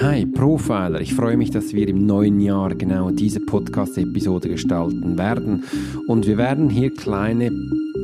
Hi 0.00 0.26
Profiler, 0.26 1.00
ich 1.00 1.14
freue 1.14 1.36
mich, 1.36 1.52
dass 1.52 1.72
wir 1.72 1.86
im 1.86 2.04
neuen 2.04 2.40
Jahr 2.40 2.74
genau 2.74 3.10
diese 3.10 3.38
Podcast-Episode 3.38 4.48
gestalten 4.48 5.16
werden. 5.16 5.62
Und 6.08 6.26
wir 6.26 6.36
werden 6.36 6.68
hier 6.68 6.92
kleine 6.92 7.52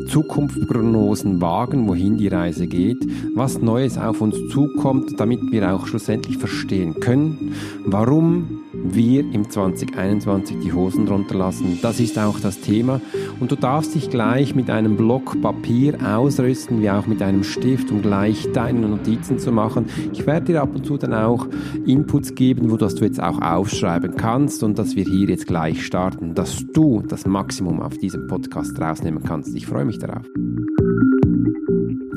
Zukunftsprognosen 0.07 1.41
wagen, 1.41 1.89
wohin 1.89 2.17
die 2.17 2.29
Reise 2.29 2.69
geht, 2.69 3.05
was 3.35 3.61
Neues 3.61 3.99
auf 3.99 4.21
uns 4.21 4.37
zukommt, 4.53 5.19
damit 5.19 5.41
wir 5.51 5.75
auch 5.75 5.89
schlussendlich 5.89 6.38
verstehen 6.38 6.95
können, 7.01 7.54
warum 7.85 8.61
wir 8.83 9.21
im 9.33 9.49
2021 9.49 10.58
die 10.60 10.72
Hosen 10.72 11.06
drunter 11.06 11.37
lassen. 11.37 11.78
Das 11.83 12.01
ist 12.01 12.19
auch 12.19 12.40
das 12.40 12.60
Thema. 12.60 13.01
Und 13.38 13.53
du 13.53 13.56
darfst 13.56 13.95
dich 13.95 14.10
gleich 14.10 14.54
mit 14.54 14.71
einem 14.71 14.96
Block 14.96 15.40
Papier 15.40 15.99
ausrüsten, 16.05 16.82
wie 16.82 16.91
auch 16.91 17.06
mit 17.06 17.23
einem 17.23 17.45
Stift, 17.45 17.91
um 17.91 18.02
gleich 18.02 18.51
deine 18.52 18.88
Notizen 18.88 19.38
zu 19.38 19.52
machen. 19.52 19.87
Ich 20.12 20.27
werde 20.27 20.46
dir 20.46 20.62
ab 20.62 20.74
und 20.74 20.87
zu 20.87 20.96
dann 20.96 21.14
auch 21.14 21.46
Inputs 21.87 22.34
geben, 22.34 22.70
wo 22.70 22.77
du 22.77 22.86
jetzt 22.86 23.22
auch 23.22 23.41
aufschreiben 23.41 24.16
kannst 24.16 24.62
und 24.62 24.78
dass 24.78 24.97
wir 24.97 25.05
hier 25.05 25.28
jetzt 25.28 25.47
gleich 25.47 25.84
starten, 25.84 26.34
dass 26.34 26.64
du 26.72 27.02
das 27.06 27.27
Maximum 27.27 27.80
auf 27.80 27.97
diesem 27.98 28.27
Podcast 28.27 28.80
rausnehmen 28.80 29.22
kannst. 29.22 29.55
Ich 29.55 29.66
freue 29.66 29.84
mich 29.84 29.98
darauf. 29.98 30.27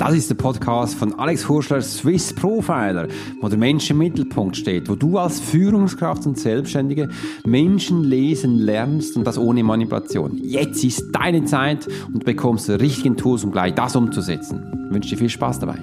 Das 0.04 0.12
ist 0.12 0.28
der 0.28 0.34
Podcast 0.34 0.96
von 0.96 1.18
Alex 1.18 1.48
Hurschler, 1.48 1.80
Swiss 1.80 2.34
Profiler, 2.34 3.08
wo 3.40 3.48
der 3.48 3.56
Mensch 3.56 3.88
im 3.88 3.96
Mittelpunkt 3.96 4.54
steht, 4.54 4.90
wo 4.90 4.96
du 4.96 5.16
als 5.16 5.40
Führungskraft 5.40 6.26
und 6.26 6.38
Selbstständige 6.38 7.08
Menschen 7.46 8.04
lesen 8.04 8.58
lernst 8.58 9.16
und 9.16 9.26
das 9.26 9.38
ohne 9.38 9.64
Manipulation. 9.64 10.36
Jetzt 10.42 10.84
ist 10.84 11.10
deine 11.12 11.46
Zeit 11.46 11.88
und 12.08 12.22
du 12.22 12.26
bekommst 12.26 12.68
die 12.68 12.72
richtigen 12.72 13.16
Tools, 13.16 13.44
um 13.44 13.50
gleich 13.50 13.72
das 13.72 13.96
umzusetzen. 13.96 14.62
Ich 14.88 14.94
wünsche 14.94 15.08
dir 15.08 15.16
viel 15.16 15.30
Spaß 15.30 15.60
dabei. 15.60 15.78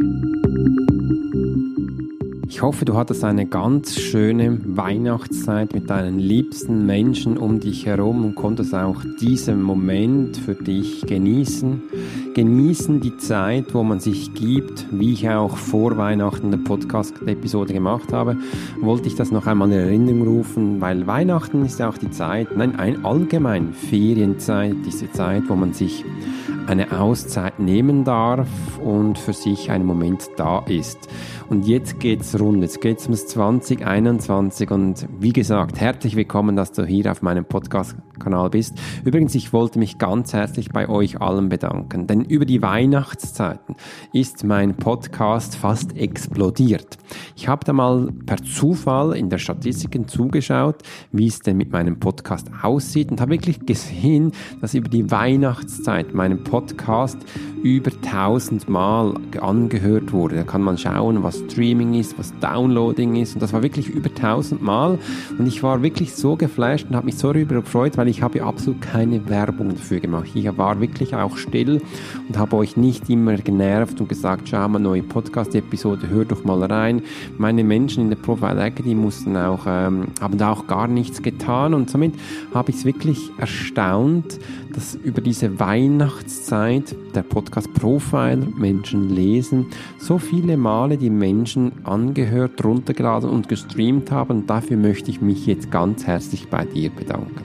Ich 2.47 2.61
hoffe, 2.61 2.85
du 2.85 2.95
hattest 2.95 3.23
eine 3.23 3.47
ganz 3.47 3.97
schöne 3.97 4.59
Weihnachtszeit 4.63 5.73
mit 5.73 5.89
deinen 5.89 6.19
liebsten 6.19 6.85
Menschen 6.85 7.39
um 7.39 7.59
dich 7.59 7.87
herum 7.87 8.23
und 8.23 8.35
konntest 8.35 8.75
auch 8.75 9.01
diesen 9.19 9.63
Moment 9.63 10.37
für 10.37 10.53
dich 10.53 11.07
genießen. 11.07 11.81
Genießen 12.33 13.01
die 13.01 13.17
Zeit, 13.17 13.73
wo 13.73 13.83
man 13.83 13.99
sich 13.99 14.33
gibt, 14.33 14.87
wie 14.89 15.11
ich 15.11 15.27
auch 15.29 15.57
vor 15.57 15.97
Weihnachten 15.97 16.47
eine 16.47 16.59
Podcast-Episode 16.59 17.73
gemacht 17.73 18.13
habe, 18.13 18.37
wollte 18.79 19.09
ich 19.09 19.15
das 19.15 19.31
noch 19.31 19.47
einmal 19.47 19.69
in 19.69 19.77
Erinnerung 19.77 20.21
rufen, 20.23 20.79
weil 20.79 21.07
Weihnachten 21.07 21.65
ist 21.65 21.81
auch 21.81 21.97
die 21.97 22.09
Zeit, 22.09 22.55
nein, 22.55 22.77
ein 22.77 23.03
allgemein 23.03 23.73
Ferienzeit, 23.73 24.77
diese 24.85 25.11
Zeit, 25.11 25.43
wo 25.49 25.55
man 25.55 25.73
sich 25.73 26.05
eine 26.67 26.97
Auszeit 26.97 27.59
nehmen 27.59 28.05
darf 28.05 28.47
und 28.81 29.17
für 29.17 29.33
sich 29.33 29.69
einen 29.69 29.85
Moment 29.85 30.29
da 30.37 30.59
ist. 30.59 31.09
Und 31.49 31.67
jetzt 31.67 31.99
geht's 31.99 32.39
rund. 32.39 32.61
Jetzt 32.61 32.79
geht's 32.79 33.03
ums 33.03 33.27
2021 33.27 34.71
und 34.71 35.05
wie 35.19 35.33
gesagt, 35.33 35.81
herzlich 35.81 36.15
willkommen, 36.15 36.55
dass 36.55 36.71
du 36.71 36.85
hier 36.85 37.11
auf 37.11 37.21
meinem 37.21 37.43
Podcast-Kanal 38.21 38.49
bist. 38.49 38.77
Übrigens, 39.03 39.35
ich 39.35 39.53
wollte 39.53 39.79
mich 39.79 39.97
ganz 39.97 40.33
herzlich 40.33 40.69
bei 40.69 40.87
euch 40.87 41.21
allen 41.21 41.49
bedanken, 41.49 42.07
denn 42.07 42.21
über 42.21 42.45
die 42.45 42.61
Weihnachtszeiten 42.61 43.75
ist 44.13 44.43
mein 44.43 44.75
Podcast 44.75 45.55
fast 45.55 45.95
explodiert. 45.97 46.97
Ich 47.35 47.47
habe 47.47 47.65
da 47.65 47.73
mal 47.73 48.11
per 48.25 48.37
Zufall 48.37 49.15
in 49.15 49.29
der 49.29 49.37
Statistiken 49.37 50.07
zugeschaut, 50.07 50.77
wie 51.11 51.27
es 51.27 51.39
denn 51.39 51.57
mit 51.57 51.71
meinem 51.71 51.99
Podcast 51.99 52.49
aussieht 52.61 53.11
und 53.11 53.21
habe 53.21 53.31
wirklich 53.31 53.65
gesehen, 53.65 54.31
dass 54.61 54.73
über 54.73 54.89
die 54.89 55.09
Weihnachtszeit 55.09 56.13
meinem 56.13 56.43
Podcast 56.43 57.17
über 57.63 57.91
1000 57.91 58.69
Mal 58.69 59.13
angehört 59.39 60.13
wurde. 60.13 60.35
Da 60.35 60.43
kann 60.43 60.61
man 60.61 60.77
schauen, 60.77 61.23
was 61.23 61.37
Streaming 61.49 61.93
ist, 61.93 62.17
was 62.17 62.33
Downloading 62.39 63.15
ist. 63.15 63.35
Und 63.35 63.41
das 63.41 63.53
war 63.53 63.61
wirklich 63.61 63.89
über 63.89 64.09
1000 64.09 64.61
Mal. 64.61 64.97
Und 65.37 65.47
ich 65.47 65.61
war 65.61 65.83
wirklich 65.83 66.15
so 66.15 66.35
geflasht 66.35 66.87
und 66.89 66.95
habe 66.95 67.05
mich 67.05 67.17
so 67.17 67.31
darüber 67.31 67.55
gefreut, 67.55 67.97
weil 67.97 68.07
ich 68.11 68.21
habe 68.21 68.43
absolut 68.43 68.81
keine 68.81 69.27
Werbung 69.29 69.69
dafür 69.69 70.01
gemacht. 70.01 70.29
Ich 70.33 70.45
war 70.57 70.79
wirklich 70.81 71.15
auch 71.15 71.37
still 71.37 71.81
und 72.27 72.37
habe 72.37 72.57
euch 72.57 72.75
nicht 72.75 73.09
immer 73.09 73.35
genervt 73.37 73.99
und 74.01 74.09
gesagt, 74.09 74.49
schau 74.49 74.67
mal, 74.67 74.79
neue 74.79 75.01
Podcast-Episode, 75.01 76.09
hör 76.09 76.25
doch 76.25 76.43
mal 76.43 76.61
rein. 76.63 77.01
Meine 77.37 77.63
Menschen 77.63 78.03
in 78.03 78.09
der 78.09 78.17
Profile 78.17 78.61
Academy 78.61 78.95
mussten 78.95 79.37
auch, 79.37 79.61
ähm, 79.65 80.07
haben 80.19 80.37
da 80.37 80.51
auch 80.51 80.67
gar 80.67 80.87
nichts 80.87 81.21
getan. 81.21 81.73
Und 81.73 81.89
somit 81.89 82.13
habe 82.53 82.71
ich 82.71 82.77
es 82.77 82.85
wirklich 82.85 83.31
erstaunt, 83.37 84.39
dass 84.73 84.93
über 84.95 85.21
diese 85.21 85.59
Weihnachtszeit 85.59 86.95
der 87.11 87.23
Podcast 87.23 87.73
Profiler 87.73 88.47
Menschen 88.57 89.09
lesen, 89.09 89.67
so 89.99 90.17
viele 90.17 90.57
Male 90.57 90.97
die 90.97 91.09
Menschen 91.09 91.85
angehört, 91.85 92.63
runtergeladen 92.63 93.29
und 93.29 93.49
gestreamt 93.49 94.11
haben. 94.11 94.47
Dafür 94.47 94.77
möchte 94.77 95.11
ich 95.11 95.21
mich 95.21 95.45
jetzt 95.45 95.71
ganz 95.71 96.07
herzlich 96.07 96.49
bei 96.49 96.65
dir 96.65 96.89
bedanken. 96.89 97.43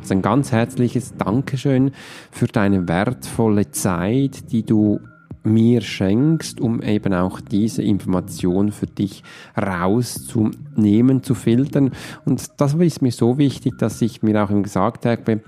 Also 0.00 0.14
ein 0.14 0.22
ganz 0.22 0.52
herzliches 0.52 1.16
Dankeschön 1.16 1.92
für 2.30 2.46
deine 2.46 2.88
wertvolle 2.88 3.70
Zeit, 3.70 4.52
die 4.52 4.64
du 4.64 5.00
mir 5.44 5.80
schenkst, 5.80 6.60
um 6.60 6.82
eben 6.82 7.14
auch 7.14 7.40
diese 7.40 7.82
Information 7.82 8.72
für 8.72 8.86
dich 8.86 9.22
rauszunehmen, 9.56 11.22
zu 11.22 11.34
filtern. 11.34 11.92
Und 12.24 12.60
das 12.60 12.74
ist 12.74 13.02
mir 13.02 13.12
so 13.12 13.38
wichtig, 13.38 13.78
dass 13.78 14.02
ich 14.02 14.22
mir 14.22 14.42
auch 14.42 14.50
gesagt 14.62 15.06
habe, 15.06 15.40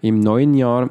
im 0.00 0.20
neuen 0.20 0.54
Jahr 0.54 0.90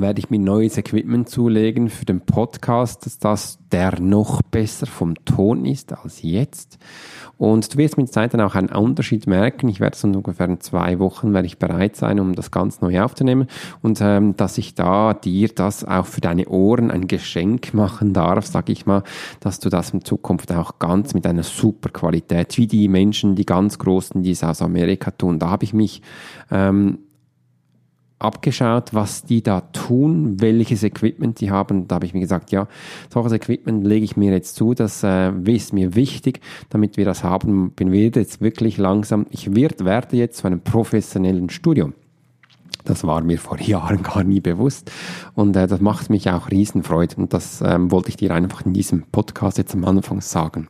werde 0.00 0.18
ich 0.18 0.30
mir 0.30 0.38
neues 0.38 0.76
Equipment 0.78 1.28
zulegen 1.28 1.90
für 1.90 2.04
den 2.04 2.20
Podcast, 2.20 3.24
dass 3.24 3.58
der 3.72 4.00
noch 4.00 4.42
besser 4.42 4.86
vom 4.86 5.14
Ton 5.24 5.64
ist 5.64 5.92
als 5.92 6.22
jetzt. 6.22 6.78
Und 7.38 7.74
du 7.74 7.78
wirst 7.78 7.98
mit 7.98 8.12
Zeit 8.12 8.32
dann 8.32 8.40
auch 8.40 8.54
einen 8.54 8.70
Unterschied 8.70 9.26
merken. 9.26 9.68
Ich 9.68 9.80
werde 9.80 9.96
so 9.96 10.08
ungefähr 10.08 10.48
in 10.48 10.60
zwei 10.60 10.98
Wochen 10.98 11.34
werde 11.34 11.46
ich 11.46 11.58
bereit 11.58 11.96
sein, 11.96 12.18
um 12.20 12.34
das 12.34 12.50
ganz 12.50 12.80
neu 12.80 13.02
aufzunehmen 13.02 13.46
und 13.82 13.98
ähm, 14.00 14.36
dass 14.36 14.56
ich 14.58 14.74
da 14.74 15.12
dir 15.12 15.48
das 15.48 15.84
auch 15.84 16.06
für 16.06 16.20
deine 16.20 16.48
Ohren 16.48 16.90
ein 16.90 17.08
Geschenk 17.08 17.74
machen 17.74 18.12
darf, 18.12 18.46
sage 18.46 18.72
ich 18.72 18.86
mal, 18.86 19.02
dass 19.40 19.60
du 19.60 19.68
das 19.68 19.90
in 19.90 20.04
Zukunft 20.04 20.52
auch 20.52 20.78
ganz 20.78 21.12
mit 21.12 21.26
einer 21.26 21.42
super 21.42 21.90
Qualität, 21.90 22.56
wie 22.56 22.66
die 22.66 22.88
Menschen, 22.88 23.34
die 23.34 23.46
ganz 23.46 23.78
Großen, 23.78 24.22
die 24.22 24.30
es 24.30 24.42
aus 24.42 24.62
Amerika 24.62 25.10
tun. 25.10 25.38
Da 25.38 25.50
habe 25.50 25.64
ich 25.64 25.74
mich 25.74 26.02
ähm, 26.50 26.98
abgeschaut, 28.18 28.94
was 28.94 29.24
die 29.24 29.42
da 29.42 29.60
tun, 29.60 30.40
welches 30.40 30.82
Equipment 30.82 31.40
die 31.40 31.50
haben. 31.50 31.86
Da 31.86 31.96
habe 31.96 32.06
ich 32.06 32.14
mir 32.14 32.20
gesagt, 32.20 32.50
ja, 32.50 32.66
solches 33.12 33.32
Equipment 33.32 33.86
lege 33.86 34.04
ich 34.04 34.16
mir 34.16 34.32
jetzt 34.32 34.56
zu, 34.56 34.74
das 34.74 35.02
äh, 35.02 35.32
ist 35.44 35.72
mir 35.72 35.94
wichtig, 35.94 36.40
damit 36.70 36.96
wir 36.96 37.04
das 37.04 37.22
haben. 37.22 37.72
Bin 37.72 37.92
wir 37.92 38.08
jetzt 38.08 38.40
wirklich 38.40 38.78
langsam, 38.78 39.26
ich 39.30 39.54
wird, 39.54 39.84
werde 39.84 40.16
jetzt 40.16 40.38
zu 40.38 40.46
einem 40.46 40.60
professionellen 40.60 41.50
Studio. 41.50 41.92
Das 42.84 43.04
war 43.04 43.20
mir 43.22 43.38
vor 43.38 43.60
Jahren 43.60 44.02
gar 44.02 44.24
nie 44.24 44.40
bewusst 44.40 44.90
und 45.34 45.54
äh, 45.56 45.66
das 45.66 45.80
macht 45.80 46.08
mich 46.08 46.30
auch 46.30 46.50
Riesenfreude 46.50 47.16
und 47.16 47.34
das 47.34 47.60
ähm, 47.60 47.90
wollte 47.90 48.08
ich 48.08 48.16
dir 48.16 48.32
einfach 48.32 48.64
in 48.64 48.72
diesem 48.72 49.02
Podcast 49.12 49.58
jetzt 49.58 49.74
am 49.74 49.84
Anfang 49.84 50.20
sagen. 50.20 50.68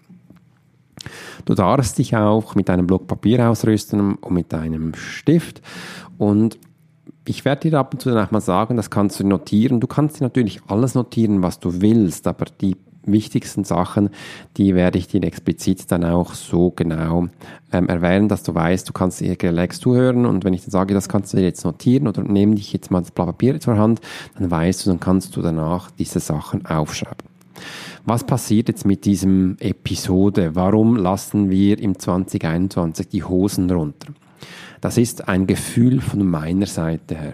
Du 1.45 1.55
darfst 1.55 1.99
dich 1.99 2.17
auch 2.17 2.57
mit 2.57 2.69
einem 2.71 2.89
Block 2.89 3.07
Papier 3.07 3.49
ausrüsten 3.49 4.17
und 4.17 4.35
mit 4.35 4.53
einem 4.53 4.95
Stift 4.95 5.63
und 6.19 6.59
ich 7.29 7.45
werde 7.45 7.71
dir 7.71 7.79
ab 7.79 7.93
und 7.93 8.01
zu 8.01 8.11
danach 8.11 8.31
mal 8.31 8.41
sagen, 8.41 8.77
das 8.77 8.91
kannst 8.91 9.21
du 9.21 9.27
notieren. 9.27 9.81
Du 9.81 9.87
kannst 9.87 10.21
dir 10.21 10.25
natürlich 10.25 10.61
alles 10.69 10.95
notieren, 10.95 11.43
was 11.43 11.59
du 11.59 11.81
willst, 11.81 12.27
aber 12.27 12.47
die 12.61 12.77
wichtigsten 13.07 13.65
Sachen, 13.65 14.11
die 14.57 14.75
werde 14.75 14.99
ich 14.99 15.09
dir 15.09 15.23
explizit 15.23 15.91
dann 15.91 16.05
auch 16.05 16.35
so 16.35 16.71
genau 16.71 17.29
ähm, 17.73 17.89
erwähnen, 17.89 18.29
dass 18.29 18.43
du 18.43 18.55
weißt, 18.55 18.89
du 18.89 18.93
kannst 18.93 19.21
dir 19.21 19.37
relax 19.41 19.81
zuhören 19.81 20.27
und 20.27 20.45
wenn 20.45 20.55
ich 20.55 20.63
dann 20.63 20.71
sage, 20.71 20.95
das 20.95 21.09
kannst 21.09 21.33
du 21.33 21.37
dir 21.37 21.45
jetzt 21.45 21.65
notieren 21.65 22.09
oder 22.09 22.23
nehme 22.23 22.57
dich 22.57 22.73
jetzt 22.73 22.91
mal 22.91 23.01
das 23.01 23.13
Blatt 23.13 23.27
Papier 23.27 23.61
zur 23.61 23.79
Hand, 23.79 24.01
dann 24.39 24.51
weißt 24.51 24.85
du, 24.85 24.91
dann 24.91 25.01
kannst 25.01 25.37
du 25.37 25.43
danach 25.43 25.91
diese 25.93 26.21
Sachen 26.21 26.67
aufschreiben. 26.67 27.29
Was 28.05 28.25
passiert 28.25 28.69
jetzt 28.69 28.85
mit 28.85 29.05
diesem 29.05 29.57
Episode? 29.59 30.55
Warum 30.55 30.97
lassen 30.97 31.51
wir 31.51 31.79
im 31.79 31.99
2021 31.99 33.09
die 33.09 33.25
Hosen 33.25 33.71
runter? 33.71 34.09
Das 34.81 34.99
ist 34.99 35.29
ein 35.29 35.47
Gefühl 35.47 36.01
von 36.01 36.27
meiner 36.27 36.67
Seite 36.67 37.17
her. 37.17 37.33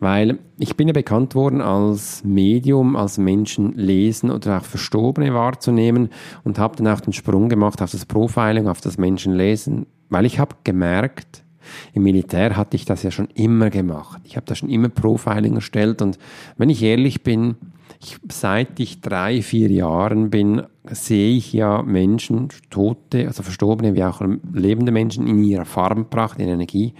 Weil 0.00 0.38
ich 0.58 0.76
bin 0.76 0.88
ja 0.88 0.92
bekannt 0.92 1.34
worden 1.34 1.60
als 1.60 2.24
Medium, 2.24 2.96
als 2.96 3.18
Menschen 3.18 3.72
lesen 3.74 4.30
oder 4.30 4.58
auch 4.58 4.64
Verstorbene 4.64 5.34
wahrzunehmen 5.34 6.10
und 6.44 6.58
habe 6.58 6.76
dann 6.76 6.88
auch 6.88 7.00
den 7.00 7.12
Sprung 7.12 7.48
gemacht 7.48 7.82
auf 7.82 7.90
das 7.90 8.06
Profiling, 8.06 8.68
auf 8.68 8.80
das 8.80 8.98
Menschenlesen, 8.98 9.86
weil 10.08 10.26
ich 10.26 10.38
habe 10.38 10.56
gemerkt, 10.64 11.44
im 11.92 12.02
Militär 12.02 12.56
hatte 12.56 12.76
ich 12.76 12.86
das 12.86 13.02
ja 13.02 13.10
schon 13.10 13.28
immer 13.34 13.68
gemacht. 13.70 14.22
Ich 14.24 14.36
habe 14.36 14.46
da 14.46 14.54
schon 14.54 14.70
immer 14.70 14.88
Profiling 14.88 15.54
erstellt 15.54 16.00
und 16.00 16.18
wenn 16.56 16.70
ich 16.70 16.82
ehrlich 16.82 17.22
bin, 17.22 17.56
ich, 18.00 18.18
seit 18.30 18.78
ich 18.80 19.00
drei, 19.00 19.42
vier 19.42 19.70
Jahren 19.70 20.30
bin, 20.30 20.62
sehe 20.90 21.36
ich 21.36 21.52
ja 21.52 21.82
Menschen, 21.82 22.48
Tote, 22.70 23.26
also 23.26 23.42
Verstorbene 23.42 23.94
wie 23.94 24.04
auch 24.04 24.20
lebende 24.52 24.92
Menschen 24.92 25.26
in 25.26 25.42
ihrer 25.42 25.64
Farbenpracht, 25.64 26.38
in 26.38 26.48
Energie. 26.48 26.94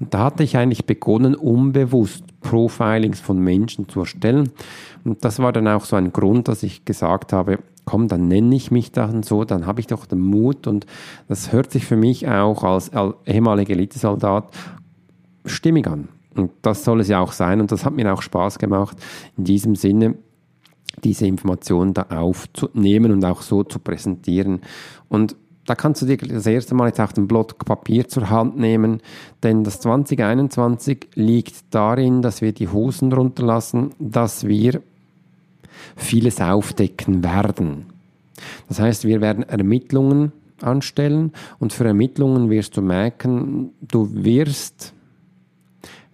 Und 0.00 0.12
da 0.12 0.24
hatte 0.24 0.42
ich 0.42 0.56
eigentlich 0.56 0.86
begonnen, 0.86 1.34
unbewusst 1.34 2.24
Profilings 2.40 3.20
von 3.20 3.38
Menschen 3.38 3.88
zu 3.88 4.00
erstellen. 4.00 4.50
Und 5.04 5.24
das 5.24 5.38
war 5.38 5.52
dann 5.52 5.68
auch 5.68 5.84
so 5.84 5.96
ein 5.96 6.12
Grund, 6.12 6.48
dass 6.48 6.62
ich 6.62 6.84
gesagt 6.84 7.32
habe, 7.32 7.60
komm, 7.84 8.08
dann 8.08 8.28
nenne 8.28 8.54
ich 8.54 8.70
mich 8.70 8.92
dann 8.92 9.22
so, 9.22 9.44
dann 9.44 9.66
habe 9.66 9.80
ich 9.80 9.86
doch 9.86 10.06
den 10.06 10.20
Mut 10.20 10.66
und 10.66 10.86
das 11.28 11.52
hört 11.52 11.70
sich 11.70 11.84
für 11.84 11.96
mich 11.96 12.28
auch 12.28 12.64
als 12.64 12.90
ehemaliger 13.26 13.72
Elitesoldat 13.72 14.48
stimmig 15.44 15.86
an. 15.86 16.08
Und 16.34 16.50
das 16.62 16.84
soll 16.84 17.00
es 17.00 17.08
ja 17.08 17.20
auch 17.20 17.32
sein 17.32 17.60
und 17.60 17.70
das 17.70 17.84
hat 17.84 17.94
mir 17.94 18.12
auch 18.12 18.22
Spaß 18.22 18.58
gemacht, 18.58 18.96
in 19.36 19.44
diesem 19.44 19.76
Sinne 19.76 20.16
diese 21.02 21.26
Informationen 21.26 21.94
da 21.94 22.02
aufzunehmen 22.10 23.12
und 23.12 23.24
auch 23.24 23.42
so 23.42 23.64
zu 23.64 23.78
präsentieren. 23.78 24.60
Und 25.08 25.36
da 25.66 25.74
kannst 25.74 26.02
du 26.02 26.06
dir 26.06 26.16
das 26.18 26.46
erste 26.46 26.74
Mal 26.74 26.88
jetzt 26.88 27.00
auch 27.00 27.12
den 27.12 27.26
Blatt 27.26 27.58
Papier 27.58 28.06
zur 28.08 28.28
Hand 28.28 28.58
nehmen, 28.58 29.00
denn 29.42 29.64
das 29.64 29.80
2021 29.80 31.08
liegt 31.14 31.74
darin, 31.74 32.22
dass 32.22 32.42
wir 32.42 32.52
die 32.52 32.68
Hosen 32.68 33.12
runterlassen, 33.12 33.90
dass 33.98 34.46
wir 34.46 34.82
vieles 35.96 36.40
aufdecken 36.40 37.24
werden. 37.24 37.86
Das 38.68 38.78
heißt, 38.78 39.04
wir 39.04 39.20
werden 39.20 39.42
Ermittlungen 39.44 40.32
anstellen 40.60 41.32
und 41.58 41.72
für 41.72 41.84
Ermittlungen 41.84 42.50
wirst 42.50 42.76
du 42.76 42.82
merken, 42.82 43.70
du 43.80 44.08
wirst 44.12 44.92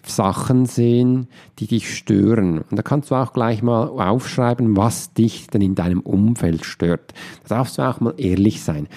Sachen 0.02 0.66
sehen, 0.66 1.28
die 1.58 1.66
dich 1.66 1.94
stören. 1.94 2.58
Und 2.58 2.76
da 2.76 2.82
kannst 2.82 3.10
du 3.10 3.14
auch 3.14 3.32
gleich 3.32 3.62
mal 3.62 3.88
aufschreiben, 3.88 4.76
was 4.76 5.12
dich 5.12 5.46
denn 5.48 5.62
in 5.62 5.74
deinem 5.74 6.00
Umfeld 6.00 6.64
stört. 6.64 7.14
Da 7.48 7.56
darfst 7.56 7.78
du 7.78 7.82
auch 7.82 8.00
mal 8.00 8.14
ehrlich 8.16 8.62
sein. 8.62 8.88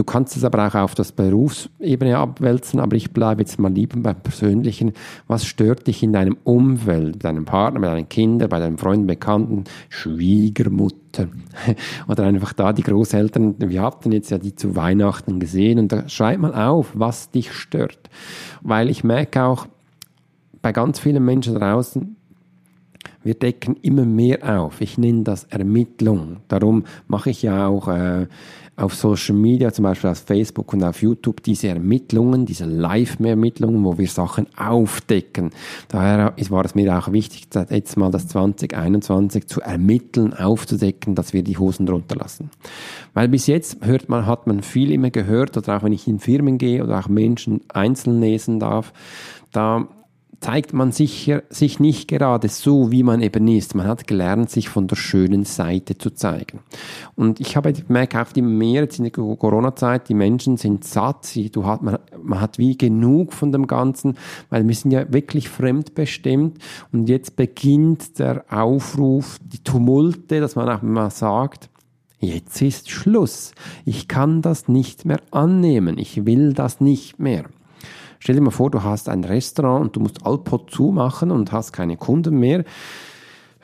Du 0.00 0.04
kannst 0.04 0.34
es 0.34 0.44
aber 0.44 0.66
auch 0.66 0.74
auf 0.76 0.94
das 0.94 1.12
Berufsebene 1.12 2.16
abwälzen, 2.16 2.80
aber 2.80 2.96
ich 2.96 3.12
bleibe 3.12 3.42
jetzt 3.42 3.58
mal 3.58 3.70
lieber 3.70 3.98
beim 3.98 4.18
Persönlichen. 4.22 4.94
Was 5.26 5.44
stört 5.44 5.86
dich 5.88 6.02
in 6.02 6.14
deinem 6.14 6.38
Umfeld, 6.42 7.18
bei 7.18 7.28
deinem 7.28 7.44
Partner, 7.44 7.80
bei 7.80 7.88
deinen 7.88 8.08
Kindern, 8.08 8.48
bei 8.48 8.60
deinen 8.60 8.78
Freunden, 8.78 9.06
Bekannten, 9.06 9.64
Schwiegermutter 9.90 11.28
oder 12.08 12.24
einfach 12.24 12.54
da 12.54 12.72
die 12.72 12.82
Großeltern? 12.82 13.56
Wir 13.58 13.82
hatten 13.82 14.10
jetzt 14.12 14.30
ja 14.30 14.38
die 14.38 14.54
zu 14.54 14.74
Weihnachten 14.74 15.38
gesehen 15.38 15.78
und 15.78 15.92
da 15.92 16.08
schreib 16.08 16.40
mal 16.40 16.54
auf, 16.54 16.92
was 16.94 17.30
dich 17.30 17.52
stört. 17.52 18.08
Weil 18.62 18.88
ich 18.88 19.04
merke 19.04 19.44
auch 19.44 19.66
bei 20.62 20.72
ganz 20.72 20.98
vielen 20.98 21.24
Menschen 21.24 21.54
draußen, 21.54 22.16
wir 23.22 23.34
decken 23.34 23.76
immer 23.82 24.04
mehr 24.04 24.60
auf. 24.60 24.80
Ich 24.80 24.96
nenne 24.96 25.24
das 25.24 25.44
Ermittlung. 25.44 26.38
Darum 26.48 26.84
mache 27.06 27.30
ich 27.30 27.42
ja 27.42 27.66
auch 27.66 27.88
äh, 27.88 28.26
auf 28.76 28.94
Social 28.94 29.36
Media, 29.36 29.72
zum 29.72 29.82
Beispiel 29.82 30.08
auf 30.08 30.18
Facebook 30.18 30.72
und 30.72 30.82
auf 30.82 31.02
YouTube, 31.02 31.42
diese 31.42 31.68
Ermittlungen, 31.68 32.46
diese 32.46 32.64
Live-Ermittlungen, 32.64 33.84
wo 33.84 33.98
wir 33.98 34.08
Sachen 34.08 34.46
aufdecken. 34.56 35.50
Daher 35.88 36.34
war 36.48 36.64
es 36.64 36.74
mir 36.74 36.96
auch 36.96 37.12
wichtig, 37.12 37.48
jetzt 37.68 37.96
mal 37.98 38.10
das 38.10 38.28
2021 38.28 39.46
zu 39.46 39.60
ermitteln, 39.60 40.32
aufzudecken, 40.32 41.14
dass 41.14 41.34
wir 41.34 41.42
die 41.42 41.58
Hosen 41.58 41.84
drunter 41.84 42.16
lassen. 42.16 42.50
Weil 43.12 43.28
bis 43.28 43.46
jetzt 43.46 43.84
hört 43.84 44.08
man, 44.08 44.24
hat 44.24 44.46
man 44.46 44.62
viel 44.62 44.92
immer 44.92 45.10
gehört, 45.10 45.58
oder 45.58 45.76
auch 45.76 45.82
wenn 45.82 45.92
ich 45.92 46.08
in 46.08 46.20
Firmen 46.20 46.56
gehe 46.56 46.82
oder 46.82 47.00
auch 47.00 47.08
Menschen 47.08 47.60
einzeln 47.68 48.20
lesen 48.20 48.60
darf, 48.60 48.94
da 49.52 49.88
zeigt 50.40 50.72
man 50.72 50.90
sicher, 50.90 51.42
sich 51.50 51.80
nicht 51.80 52.08
gerade 52.08 52.48
so, 52.48 52.90
wie 52.90 53.02
man 53.02 53.20
eben 53.20 53.46
ist. 53.48 53.74
Man 53.74 53.86
hat 53.86 54.06
gelernt, 54.06 54.50
sich 54.50 54.68
von 54.68 54.86
der 54.86 54.96
schönen 54.96 55.44
Seite 55.44 55.98
zu 55.98 56.10
zeigen. 56.10 56.60
Und 57.14 57.40
ich 57.40 57.56
habe 57.56 57.74
merke 57.88 58.20
auch 58.20 58.34
immer 58.34 58.48
mehr 58.48 58.82
jetzt 58.82 58.98
in 58.98 59.04
der 59.04 59.12
Corona-Zeit, 59.12 60.08
die 60.08 60.14
Menschen 60.14 60.56
sind 60.56 60.84
satt, 60.84 61.26
sie, 61.26 61.50
du 61.50 61.66
hat, 61.66 61.82
man, 61.82 61.98
man 62.22 62.40
hat 62.40 62.58
wie 62.58 62.76
genug 62.76 63.32
von 63.34 63.52
dem 63.52 63.66
Ganzen, 63.66 64.16
weil 64.48 64.66
wir 64.66 64.74
sind 64.74 64.92
ja 64.92 65.12
wirklich 65.12 65.48
fremdbestimmt 65.48 66.58
und 66.90 67.08
jetzt 67.08 67.36
beginnt 67.36 68.18
der 68.18 68.44
Aufruf, 68.50 69.38
die 69.44 69.62
Tumulte, 69.62 70.40
dass 70.40 70.56
man 70.56 70.68
auch 70.68 70.82
mal 70.82 71.10
sagt, 71.10 71.68
Jetzt 72.22 72.60
ist 72.60 72.90
Schluss. 72.90 73.52
Ich 73.86 74.06
kann 74.06 74.42
das 74.42 74.68
nicht 74.68 75.06
mehr 75.06 75.22
annehmen. 75.30 75.96
Ich 75.96 76.26
will 76.26 76.52
das 76.52 76.78
nicht 76.78 77.18
mehr. 77.18 77.46
Stell 78.20 78.34
dir 78.34 78.42
mal 78.42 78.50
vor, 78.50 78.70
du 78.70 78.82
hast 78.82 79.08
ein 79.08 79.24
Restaurant 79.24 79.86
und 79.86 79.96
du 79.96 80.00
musst 80.00 80.26
Alpot 80.26 80.70
zumachen 80.70 81.30
und 81.30 81.52
hast 81.52 81.72
keine 81.72 81.96
Kunden 81.96 82.38
mehr. 82.38 82.64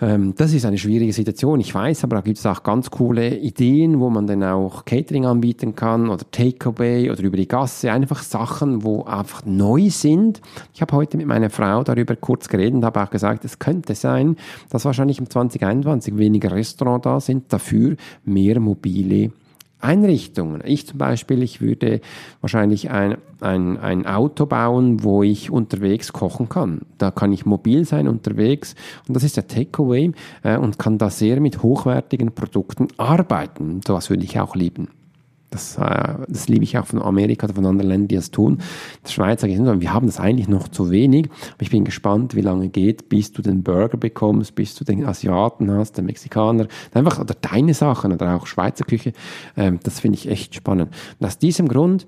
Ähm, 0.00 0.34
das 0.34 0.54
ist 0.54 0.64
eine 0.64 0.78
schwierige 0.78 1.12
Situation. 1.12 1.60
Ich 1.60 1.74
weiß, 1.74 2.04
aber 2.04 2.16
da 2.16 2.22
gibt 2.22 2.38
es 2.38 2.46
auch 2.46 2.62
ganz 2.62 2.90
coole 2.90 3.36
Ideen, 3.36 4.00
wo 4.00 4.08
man 4.08 4.26
dann 4.26 4.42
auch 4.42 4.86
Catering 4.86 5.26
anbieten 5.26 5.74
kann 5.74 6.08
oder 6.08 6.24
Takeaway 6.30 7.10
oder 7.10 7.22
über 7.22 7.36
die 7.36 7.46
Gasse. 7.46 7.92
Einfach 7.92 8.22
Sachen, 8.22 8.82
wo 8.82 9.04
einfach 9.04 9.44
neu 9.44 9.90
sind. 9.90 10.40
Ich 10.72 10.80
habe 10.80 10.96
heute 10.96 11.18
mit 11.18 11.26
meiner 11.26 11.50
Frau 11.50 11.84
darüber 11.84 12.16
kurz 12.16 12.48
geredet 12.48 12.74
und 12.74 12.84
habe 12.84 13.02
auch 13.02 13.10
gesagt, 13.10 13.44
es 13.44 13.58
könnte 13.58 13.94
sein, 13.94 14.36
dass 14.70 14.86
wahrscheinlich 14.86 15.18
im 15.18 15.28
2021 15.28 16.16
weniger 16.16 16.50
Restaurants 16.52 17.04
da 17.04 17.20
sind, 17.20 17.52
dafür 17.52 17.96
mehr 18.24 18.58
mobile 18.58 19.32
Einrichtungen. 19.81 20.62
Ich 20.64 20.87
zum 20.87 20.99
Beispiel, 20.99 21.43
ich 21.43 21.61
würde 21.61 22.00
wahrscheinlich 22.40 22.90
ein, 22.90 23.19
ein, 23.40 23.78
ein 23.78 24.06
Auto 24.06 24.46
bauen, 24.46 25.02
wo 25.02 25.23
ich 25.23 25.50
unterwegs 25.50 26.12
kochen 26.12 26.49
kann. 26.49 26.81
Da 26.99 27.11
kann 27.11 27.32
ich 27.32 27.46
mobil 27.46 27.84
sein 27.84 28.08
unterwegs 28.08 28.75
und 29.06 29.14
das 29.14 29.23
ist 29.23 29.37
der 29.37 29.46
Takeaway 29.46 30.12
äh, 30.43 30.56
und 30.56 30.78
kann 30.78 30.99
da 30.99 31.11
sehr 31.11 31.40
mit 31.40 31.62
hochwertigen 31.62 32.32
Produkten 32.32 32.88
arbeiten. 32.96 33.81
So 33.87 33.94
was 33.94 34.11
würde 34.11 34.25
ich 34.25 34.40
auch 34.40 34.56
lieben. 34.56 34.88
Das, 35.56 35.78
äh, 35.78 36.14
das 36.28 36.48
liebe 36.48 36.64
ich 36.64 36.76
auch 36.76 36.86
von 36.86 37.00
Amerika 37.00 37.46
oder 37.46 37.54
von 37.54 37.64
anderen 37.64 37.88
Ländern, 37.88 38.08
die 38.08 38.16
das 38.16 38.30
tun. 38.30 38.58
Der 39.04 39.10
Schweiz 39.10 39.40
sage 39.40 39.54
ich, 39.54 39.58
wir 39.58 39.92
haben 39.92 40.06
das 40.06 40.20
eigentlich 40.20 40.48
noch 40.48 40.68
zu 40.68 40.90
wenig. 40.90 41.30
Aber 41.54 41.62
ich 41.62 41.70
bin 41.70 41.84
gespannt, 41.84 42.34
wie 42.34 42.42
lange 42.42 42.68
geht, 42.68 43.08
bis 43.08 43.32
du 43.32 43.40
den 43.40 43.62
Burger 43.62 43.96
bekommst, 43.96 44.54
bis 44.54 44.74
du 44.74 44.84
den 44.84 45.06
Asiaten 45.06 45.70
hast, 45.70 45.96
den 45.96 46.04
Mexikaner, 46.04 46.68
einfach, 46.92 47.18
oder 47.18 47.34
deine 47.40 47.72
Sachen 47.72 48.12
oder 48.12 48.36
auch 48.36 48.46
Schweizer 48.46 48.84
Küche. 48.84 49.14
Ähm, 49.56 49.80
das 49.82 50.00
finde 50.00 50.18
ich 50.18 50.28
echt 50.28 50.54
spannend. 50.54 50.92
Und 51.18 51.26
aus 51.26 51.38
diesem 51.38 51.68
Grund 51.68 52.06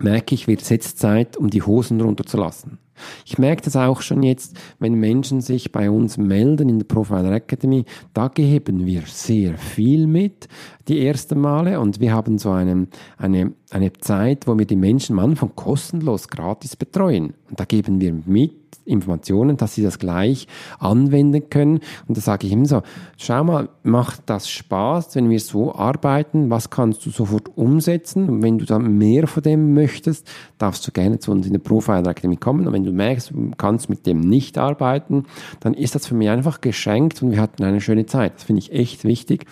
merke 0.00 0.34
ich, 0.34 0.48
wird 0.48 0.62
es 0.62 0.68
jetzt 0.70 0.98
Zeit, 0.98 1.36
um 1.36 1.50
die 1.50 1.62
Hosen 1.62 2.00
runterzulassen. 2.00 2.78
Ich 3.24 3.38
merke 3.38 3.62
das 3.62 3.76
auch 3.76 4.00
schon 4.00 4.22
jetzt, 4.22 4.56
wenn 4.78 4.94
Menschen 4.94 5.40
sich 5.40 5.72
bei 5.72 5.90
uns 5.90 6.16
melden 6.16 6.68
in 6.68 6.78
der 6.78 6.86
Profiler 6.86 7.32
Academy, 7.32 7.84
da 8.12 8.28
geben 8.28 8.86
wir 8.86 9.02
sehr 9.06 9.56
viel 9.58 10.06
mit, 10.06 10.48
die 10.88 11.06
ersten 11.06 11.40
Male, 11.40 11.80
und 11.80 12.00
wir 12.00 12.12
haben 12.12 12.38
so 12.38 12.50
eine, 12.50 12.88
eine, 13.16 13.52
eine 13.70 13.92
Zeit, 13.94 14.46
wo 14.46 14.58
wir 14.58 14.66
die 14.66 14.76
Menschen 14.76 15.18
am 15.18 15.24
Anfang 15.24 15.52
kostenlos 15.54 16.28
gratis 16.28 16.76
betreuen. 16.76 17.34
Und 17.48 17.58
da 17.58 17.64
geben 17.64 18.00
wir 18.00 18.14
mit, 18.26 18.64
Informationen, 18.84 19.56
dass 19.56 19.74
sie 19.74 19.82
das 19.82 19.98
gleich 19.98 20.46
anwenden 20.78 21.48
können. 21.48 21.80
Und 22.06 22.16
da 22.16 22.20
sage 22.20 22.46
ich 22.46 22.52
immer 22.52 22.66
so, 22.66 22.82
schau 23.16 23.44
mal, 23.44 23.68
macht 23.82 24.22
das 24.26 24.48
Spaß, 24.48 25.14
wenn 25.16 25.30
wir 25.30 25.40
so 25.40 25.74
arbeiten? 25.74 26.50
Was 26.50 26.70
kannst 26.70 27.04
du 27.06 27.10
sofort 27.10 27.56
umsetzen? 27.56 28.28
Und 28.28 28.42
wenn 28.42 28.58
du 28.58 28.64
dann 28.64 28.98
mehr 28.98 29.26
von 29.26 29.42
dem 29.42 29.74
möchtest, 29.74 30.28
darfst 30.58 30.86
du 30.86 30.92
gerne 30.92 31.18
zu 31.18 31.30
uns 31.30 31.46
in 31.46 31.52
der 31.52 31.60
Profile 31.60 32.08
Academy 32.08 32.36
kommen. 32.36 32.66
Und 32.66 32.72
wenn 32.72 32.83
du 32.84 32.92
merkst, 32.92 33.30
du 33.30 33.50
kannst 33.56 33.88
mit 33.88 34.06
dem 34.06 34.20
nicht 34.20 34.58
arbeiten, 34.58 35.24
dann 35.60 35.74
ist 35.74 35.94
das 35.94 36.06
für 36.06 36.14
mich 36.14 36.28
einfach 36.28 36.60
geschenkt 36.60 37.22
und 37.22 37.30
wir 37.30 37.40
hatten 37.40 37.64
eine 37.64 37.80
schöne 37.80 38.06
Zeit. 38.06 38.34
Das 38.36 38.44
finde 38.44 38.60
ich 38.60 38.72
echt 38.72 39.04
wichtig. 39.04 39.46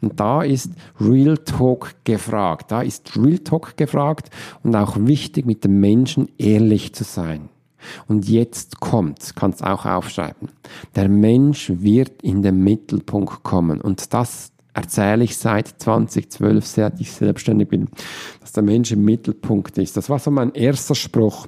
Und 0.00 0.18
da 0.18 0.42
ist 0.42 0.72
Real 0.98 1.36
Talk 1.38 1.94
gefragt. 2.04 2.70
Da 2.70 2.82
ist 2.82 3.16
Real 3.16 3.38
Talk 3.38 3.76
gefragt 3.76 4.30
und 4.62 4.74
auch 4.74 4.96
wichtig, 4.98 5.46
mit 5.46 5.64
dem 5.64 5.80
Menschen 5.80 6.28
ehrlich 6.38 6.94
zu 6.94 7.04
sein. 7.04 7.50
Und 8.08 8.28
jetzt 8.28 8.80
kommt, 8.80 9.34
kannst 9.36 9.64
auch 9.64 9.86
aufschreiben. 9.86 10.50
Der 10.96 11.08
Mensch 11.08 11.72
wird 11.74 12.22
in 12.22 12.42
den 12.42 12.62
Mittelpunkt 12.62 13.42
kommen. 13.42 13.80
Und 13.80 14.12
das 14.12 14.52
erzähle 14.74 15.24
ich 15.24 15.36
seit 15.36 15.68
2012, 15.68 16.66
seit 16.66 17.00
ich 17.00 17.12
selbstständig 17.12 17.68
bin, 17.68 17.88
dass 18.40 18.52
der 18.52 18.62
Mensch 18.62 18.92
im 18.92 19.04
Mittelpunkt 19.04 19.78
ist. 19.78 19.96
Das 19.96 20.08
war 20.10 20.18
so 20.18 20.30
mein 20.30 20.52
erster 20.52 20.94
Spruch. 20.94 21.46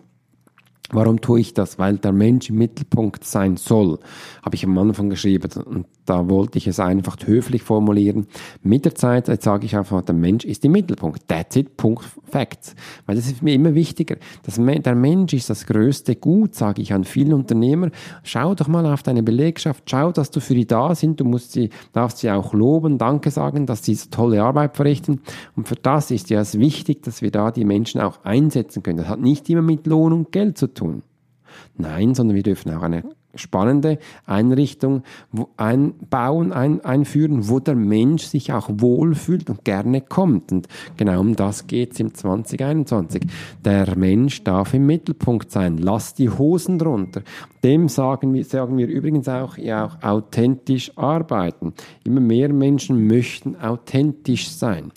Warum 0.92 1.22
tue 1.22 1.40
ich 1.40 1.54
das? 1.54 1.78
Weil 1.78 1.96
der 1.96 2.12
Mensch 2.12 2.50
im 2.50 2.56
Mittelpunkt 2.56 3.24
sein 3.24 3.56
soll, 3.56 3.98
habe 4.42 4.54
ich 4.54 4.64
am 4.64 4.76
Anfang 4.76 5.08
geschrieben. 5.08 5.50
Und 5.64 5.86
da 6.04 6.28
wollte 6.28 6.58
ich 6.58 6.66
es 6.66 6.80
einfach 6.80 7.16
höflich 7.24 7.62
formulieren. 7.62 8.26
Mit 8.62 8.84
der 8.84 8.94
Zeit 8.94 9.28
jetzt 9.28 9.44
sage 9.44 9.64
ich 9.64 9.74
einfach, 9.74 10.02
der 10.02 10.14
Mensch 10.14 10.44
ist 10.44 10.64
im 10.64 10.72
Mittelpunkt. 10.72 11.28
That's 11.28 11.56
it, 11.56 11.76
Punkt, 11.78 12.04
Facts. 12.24 12.74
Weil 13.06 13.16
das 13.16 13.26
ist 13.26 13.42
mir 13.42 13.54
immer 13.54 13.74
wichtiger. 13.74 14.16
Das, 14.42 14.56
der 14.56 14.94
Mensch 14.94 15.32
ist 15.32 15.48
das 15.48 15.66
größte 15.66 16.16
Gut, 16.16 16.54
sage 16.54 16.82
ich 16.82 16.92
an 16.92 17.04
vielen 17.04 17.32
Unternehmer. 17.32 17.90
Schau 18.22 18.54
doch 18.54 18.68
mal 18.68 18.84
auf 18.84 19.02
deine 19.02 19.22
Belegschaft. 19.22 19.84
Schau, 19.88 20.12
dass 20.12 20.30
du 20.30 20.40
für 20.40 20.54
die 20.54 20.66
da 20.66 20.94
sind. 20.94 21.20
Du 21.20 21.24
musst 21.24 21.52
sie, 21.52 21.70
darfst 21.92 22.18
sie 22.18 22.30
auch 22.30 22.52
loben, 22.52 22.98
Danke 22.98 23.30
sagen, 23.30 23.64
dass 23.64 23.82
sie 23.84 23.94
so 23.94 24.10
tolle 24.10 24.42
Arbeit 24.42 24.76
verrichten. 24.76 25.20
Und 25.56 25.68
für 25.68 25.76
das 25.76 26.10
ist 26.10 26.28
ja 26.28 26.40
es 26.40 26.58
wichtig, 26.58 27.02
dass 27.02 27.22
wir 27.22 27.30
da 27.30 27.50
die 27.50 27.64
Menschen 27.64 28.00
auch 28.00 28.24
einsetzen 28.24 28.82
können. 28.82 28.98
Das 28.98 29.08
hat 29.08 29.20
nicht 29.20 29.48
immer 29.48 29.62
mit 29.62 29.86
Lohn 29.86 30.12
und 30.12 30.32
Geld 30.32 30.58
zu 30.58 30.66
tun. 30.66 30.81
Nein, 31.76 32.14
sondern 32.14 32.36
wir 32.36 32.42
dürfen 32.42 32.72
auch 32.74 32.82
eine 32.82 33.02
spannende 33.34 33.98
Einrichtung 34.26 35.02
einbauen, 35.56 36.52
ein, 36.52 36.82
einführen, 36.82 37.48
wo 37.48 37.60
der 37.60 37.74
Mensch 37.74 38.24
sich 38.24 38.52
auch 38.52 38.68
wohlfühlt 38.70 39.48
und 39.48 39.64
gerne 39.64 40.00
kommt. 40.00 40.52
Und 40.52 40.68
genau 40.96 41.20
um 41.20 41.36
das 41.36 41.66
geht 41.66 41.92
es 41.92 42.00
im 42.00 42.14
2021. 42.14 43.22
Der 43.64 43.96
Mensch 43.96 44.44
darf 44.44 44.74
im 44.74 44.86
Mittelpunkt 44.86 45.50
sein. 45.50 45.78
Lass 45.78 46.14
die 46.14 46.28
Hosen 46.28 46.78
drunter. 46.78 47.22
Dem 47.64 47.88
sagen 47.88 48.34
wir, 48.34 48.44
sagen 48.44 48.76
wir 48.76 48.88
übrigens 48.88 49.28
auch, 49.28 49.56
ja, 49.56 49.86
auch 49.86 50.02
authentisch 50.02 50.96
arbeiten. 50.98 51.72
Immer 52.04 52.20
mehr 52.20 52.52
Menschen 52.52 53.06
möchten 53.06 53.56
authentisch 53.56 54.50
sein. 54.50 54.92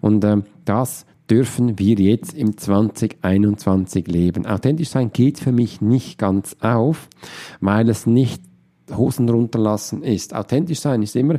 Und 0.00 0.22
äh, 0.24 0.42
das 0.64 1.06
dürfen 1.30 1.78
wir 1.78 1.94
jetzt 1.96 2.34
im 2.34 2.56
2021 2.56 4.08
leben. 4.08 4.46
Authentisch 4.46 4.88
sein 4.88 5.12
geht 5.12 5.38
für 5.38 5.52
mich 5.52 5.80
nicht 5.80 6.18
ganz 6.18 6.56
auf, 6.60 7.08
weil 7.60 7.88
es 7.88 8.06
nicht 8.06 8.42
Hosen 8.90 9.28
runterlassen 9.28 10.02
ist. 10.02 10.34
Authentisch 10.34 10.80
sein 10.80 11.02
ist 11.02 11.14
immer, 11.14 11.38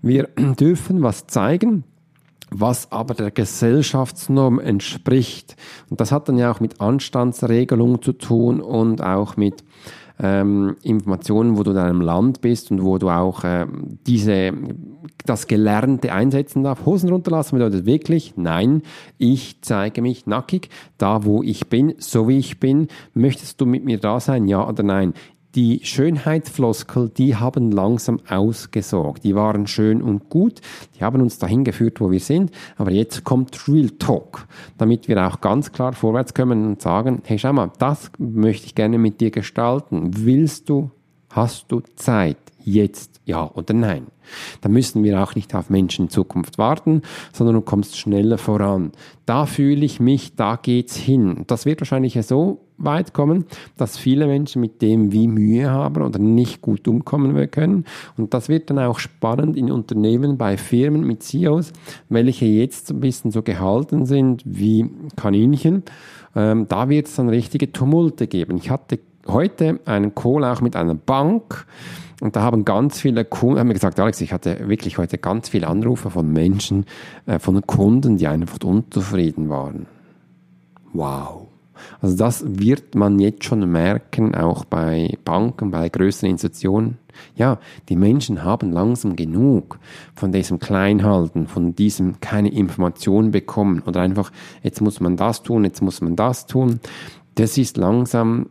wir 0.00 0.28
dürfen 0.58 1.02
was 1.02 1.26
zeigen, 1.26 1.84
was 2.50 2.90
aber 2.90 3.12
der 3.12 3.30
Gesellschaftsnorm 3.30 4.58
entspricht. 4.58 5.56
Und 5.90 6.00
das 6.00 6.12
hat 6.12 6.28
dann 6.28 6.38
ja 6.38 6.50
auch 6.50 6.60
mit 6.60 6.80
Anstandsregelungen 6.80 8.00
zu 8.00 8.12
tun 8.12 8.62
und 8.62 9.02
auch 9.02 9.36
mit 9.36 9.62
ähm, 10.20 10.76
Informationen, 10.82 11.56
wo 11.56 11.62
du 11.62 11.70
in 11.70 11.78
einem 11.78 12.00
Land 12.00 12.40
bist 12.40 12.70
und 12.70 12.82
wo 12.82 12.98
du 12.98 13.08
auch 13.08 13.44
äh, 13.44 13.66
diese, 14.06 14.52
das 15.24 15.46
Gelernte 15.46 16.12
einsetzen 16.12 16.62
darfst. 16.64 16.86
Hosen 16.86 17.10
runterlassen 17.10 17.58
bedeutet 17.58 17.86
wirklich, 17.86 18.34
nein, 18.36 18.82
ich 19.18 19.62
zeige 19.62 20.02
mich 20.02 20.26
nackig, 20.26 20.70
da 20.96 21.24
wo 21.24 21.42
ich 21.42 21.68
bin, 21.68 21.94
so 21.98 22.28
wie 22.28 22.38
ich 22.38 22.60
bin. 22.60 22.88
Möchtest 23.14 23.60
du 23.60 23.66
mit 23.66 23.84
mir 23.84 23.98
da 23.98 24.20
sein, 24.20 24.48
ja 24.48 24.66
oder 24.66 24.82
nein? 24.82 25.14
Die 25.54 25.80
Schönheitsfloskel, 25.82 27.08
die 27.08 27.36
haben 27.36 27.70
langsam 27.70 28.20
ausgesorgt. 28.28 29.24
Die 29.24 29.34
waren 29.34 29.66
schön 29.66 30.02
und 30.02 30.28
gut, 30.28 30.60
die 30.96 31.04
haben 31.04 31.22
uns 31.22 31.38
dahin 31.38 31.64
geführt, 31.64 32.00
wo 32.00 32.10
wir 32.10 32.20
sind, 32.20 32.50
aber 32.76 32.90
jetzt 32.90 33.24
kommt 33.24 33.66
Real 33.66 33.90
Talk, 33.98 34.46
damit 34.76 35.08
wir 35.08 35.26
auch 35.26 35.40
ganz 35.40 35.72
klar 35.72 35.94
vorwärts 35.94 36.34
kommen 36.34 36.66
und 36.66 36.82
sagen, 36.82 37.22
hey, 37.24 37.38
schau 37.38 37.52
mal, 37.52 37.72
das 37.78 38.10
möchte 38.18 38.66
ich 38.66 38.74
gerne 38.74 38.98
mit 38.98 39.20
dir 39.20 39.30
gestalten. 39.30 40.10
Willst 40.18 40.68
du, 40.68 40.90
hast 41.30 41.72
du 41.72 41.80
Zeit? 41.96 42.36
Jetzt 42.62 43.22
ja 43.24 43.50
oder 43.54 43.72
nein? 43.72 44.08
Da 44.60 44.68
müssen 44.68 45.02
wir 45.02 45.22
auch 45.22 45.34
nicht 45.34 45.54
auf 45.54 45.70
Menschen 45.70 46.06
in 46.06 46.10
Zukunft 46.10 46.58
warten, 46.58 47.00
sondern 47.32 47.56
du 47.56 47.62
kommst 47.62 47.96
schneller 47.96 48.36
voran. 48.36 48.92
Da 49.24 49.46
fühle 49.46 49.86
ich 49.86 50.00
mich, 50.00 50.36
da 50.36 50.56
geht's 50.56 50.96
hin. 50.96 51.44
Das 51.46 51.64
wird 51.64 51.80
wahrscheinlich 51.80 52.18
so 52.26 52.67
weit 52.78 53.12
kommen, 53.12 53.44
dass 53.76 53.98
viele 53.98 54.26
Menschen 54.26 54.60
mit 54.60 54.80
dem 54.82 55.12
wie 55.12 55.28
Mühe 55.28 55.70
haben 55.70 56.02
oder 56.02 56.18
nicht 56.18 56.62
gut 56.62 56.86
umkommen 56.88 57.50
können. 57.50 57.84
Und 58.16 58.34
das 58.34 58.48
wird 58.48 58.70
dann 58.70 58.78
auch 58.78 58.98
spannend 58.98 59.56
in 59.56 59.70
Unternehmen, 59.70 60.38
bei 60.38 60.56
Firmen 60.56 61.06
mit 61.06 61.22
CEOs, 61.22 61.72
welche 62.08 62.46
jetzt 62.46 62.90
ein 62.90 63.00
bisschen 63.00 63.30
so 63.30 63.42
gehalten 63.42 64.06
sind 64.06 64.42
wie 64.46 64.88
Kaninchen. 65.16 65.82
Ähm, 66.34 66.66
da 66.68 66.88
wird 66.88 67.06
es 67.06 67.16
dann 67.16 67.28
richtige 67.28 67.72
Tumulte 67.72 68.26
geben. 68.26 68.56
Ich 68.56 68.70
hatte 68.70 69.00
heute 69.26 69.80
einen 69.84 70.14
Call 70.14 70.44
auch 70.44 70.60
mit 70.60 70.76
einer 70.76 70.94
Bank, 70.94 71.66
und 72.20 72.34
da 72.34 72.42
haben 72.42 72.64
ganz 72.64 73.00
viele 73.00 73.24
Kunden, 73.24 73.60
haben 73.60 73.68
mir 73.68 73.74
gesagt, 73.74 74.00
Alex, 74.00 74.20
ich 74.20 74.32
hatte 74.32 74.68
wirklich 74.68 74.98
heute 74.98 75.18
ganz 75.18 75.48
viele 75.48 75.68
Anrufe 75.68 76.10
von 76.10 76.32
Menschen, 76.32 76.84
äh, 77.26 77.38
von 77.38 77.64
Kunden, 77.64 78.16
die 78.16 78.26
einfach 78.26 78.58
unzufrieden 78.64 79.48
waren. 79.48 79.86
Wow. 80.92 81.47
Also 82.00 82.16
das 82.16 82.44
wird 82.46 82.94
man 82.94 83.18
jetzt 83.18 83.44
schon 83.44 83.70
merken, 83.70 84.34
auch 84.34 84.64
bei 84.64 85.16
Banken, 85.24 85.70
bei 85.70 85.88
größeren 85.88 86.30
Institutionen. 86.30 86.98
Ja, 87.34 87.58
die 87.88 87.96
Menschen 87.96 88.44
haben 88.44 88.72
langsam 88.72 89.16
genug 89.16 89.78
von 90.14 90.30
diesem 90.32 90.58
Kleinhalten, 90.58 91.48
von 91.48 91.74
diesem 91.74 92.20
keine 92.20 92.50
Information 92.50 93.30
bekommen 93.30 93.82
oder 93.86 94.00
einfach, 94.00 94.30
jetzt 94.62 94.80
muss 94.80 95.00
man 95.00 95.16
das 95.16 95.42
tun, 95.42 95.64
jetzt 95.64 95.82
muss 95.82 96.00
man 96.00 96.14
das 96.14 96.46
tun. 96.46 96.80
Das 97.34 97.58
ist 97.58 97.76
langsam, 97.76 98.50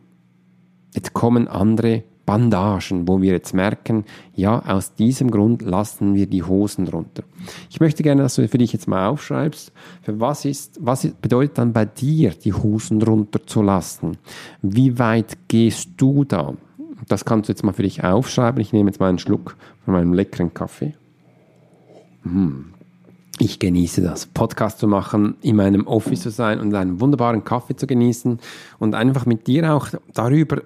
jetzt 0.94 1.12
kommen 1.14 1.48
andere 1.48 2.04
Bandagen, 2.28 3.08
wo 3.08 3.22
wir 3.22 3.32
jetzt 3.32 3.54
merken, 3.54 4.04
ja, 4.34 4.58
aus 4.66 4.94
diesem 4.94 5.30
Grund 5.30 5.62
lassen 5.62 6.14
wir 6.14 6.26
die 6.26 6.42
Hosen 6.42 6.86
runter. 6.86 7.22
Ich 7.70 7.80
möchte 7.80 8.02
gerne, 8.02 8.20
dass 8.20 8.34
du 8.34 8.46
für 8.46 8.58
dich 8.58 8.74
jetzt 8.74 8.86
mal 8.86 9.08
aufschreibst, 9.08 9.72
für 10.02 10.20
was 10.20 10.44
ist, 10.44 10.78
was 10.78 11.06
bedeutet 11.22 11.56
dann 11.56 11.72
bei 11.72 11.86
dir, 11.86 12.32
die 12.32 12.52
Hosen 12.52 13.00
runterzulassen? 13.00 14.18
Wie 14.60 14.98
weit 14.98 15.38
gehst 15.48 15.92
du 15.96 16.24
da? 16.24 16.52
Das 17.08 17.24
kannst 17.24 17.48
du 17.48 17.52
jetzt 17.52 17.64
mal 17.64 17.72
für 17.72 17.82
dich 17.82 18.04
aufschreiben. 18.04 18.60
Ich 18.60 18.74
nehme 18.74 18.90
jetzt 18.90 19.00
mal 19.00 19.08
einen 19.08 19.18
Schluck 19.18 19.56
von 19.86 19.94
meinem 19.94 20.12
leckeren 20.12 20.52
Kaffee. 20.52 20.92
Hm. 22.24 22.74
Ich 23.38 23.58
genieße 23.58 24.02
das, 24.02 24.26
Podcast 24.26 24.80
zu 24.80 24.86
machen, 24.86 25.36
in 25.40 25.56
meinem 25.56 25.86
Office 25.86 26.20
zu 26.20 26.30
sein 26.30 26.60
und 26.60 26.74
einen 26.74 27.00
wunderbaren 27.00 27.44
Kaffee 27.44 27.76
zu 27.76 27.86
genießen 27.86 28.38
und 28.78 28.94
einfach 28.94 29.24
mit 29.24 29.46
dir 29.46 29.72
auch 29.72 29.88
darüber 30.12 30.60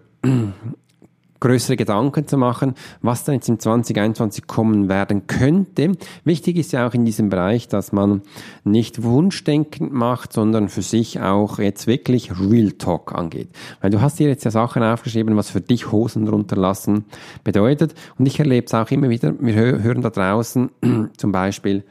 größere 1.43 1.77
Gedanken 1.77 2.29
zu 2.29 2.39
machen, 2.39 2.75
was 3.03 3.25
dann 3.25 3.35
jetzt 3.35 3.49
im 3.49 3.59
2021 3.59 4.47
kommen 4.47 4.89
werden 4.89 5.27
könnte. 5.27 5.93
Wichtig 6.25 6.57
ist 6.57 6.73
ja 6.73 6.87
auch 6.87 6.95
in 6.95 7.05
diesem 7.05 7.31
Bereich, 7.31 7.67
dass 7.67 7.91
man 7.91 8.23
nicht 8.63 9.03
wunschdenkend 9.03 9.93
macht, 9.93 10.33
sondern 10.33 10.69
für 10.69 10.83
sich 10.83 11.21
auch 11.21 11.59
jetzt 11.59 11.89
wirklich 11.89 12.31
Real 12.39 12.71
Talk 12.71 13.13
angeht. 13.13 13.49
Weil 13.81 13.91
du 13.91 14.01
hast 14.01 14.19
hier 14.19 14.29
jetzt 14.29 14.45
ja 14.45 14.53
Sachen 14.53 14.85
aufgeschrieben, 14.85 15.37
was 15.37 15.51
für 15.51 15.61
dich 15.61 15.91
Hosen 15.91 16.29
runterlassen 16.29 17.07
bedeutet. 17.43 17.95
Und 18.19 18.27
ich 18.27 18.39
erlebe 18.39 18.67
es 18.67 18.75
auch 18.75 18.91
immer 18.93 19.11
wieder, 19.11 19.35
wir 19.41 19.55
hören 19.55 20.03
da 20.03 20.11
draußen 20.11 20.71
zum 21.17 21.33
Beispiel, 21.33 21.83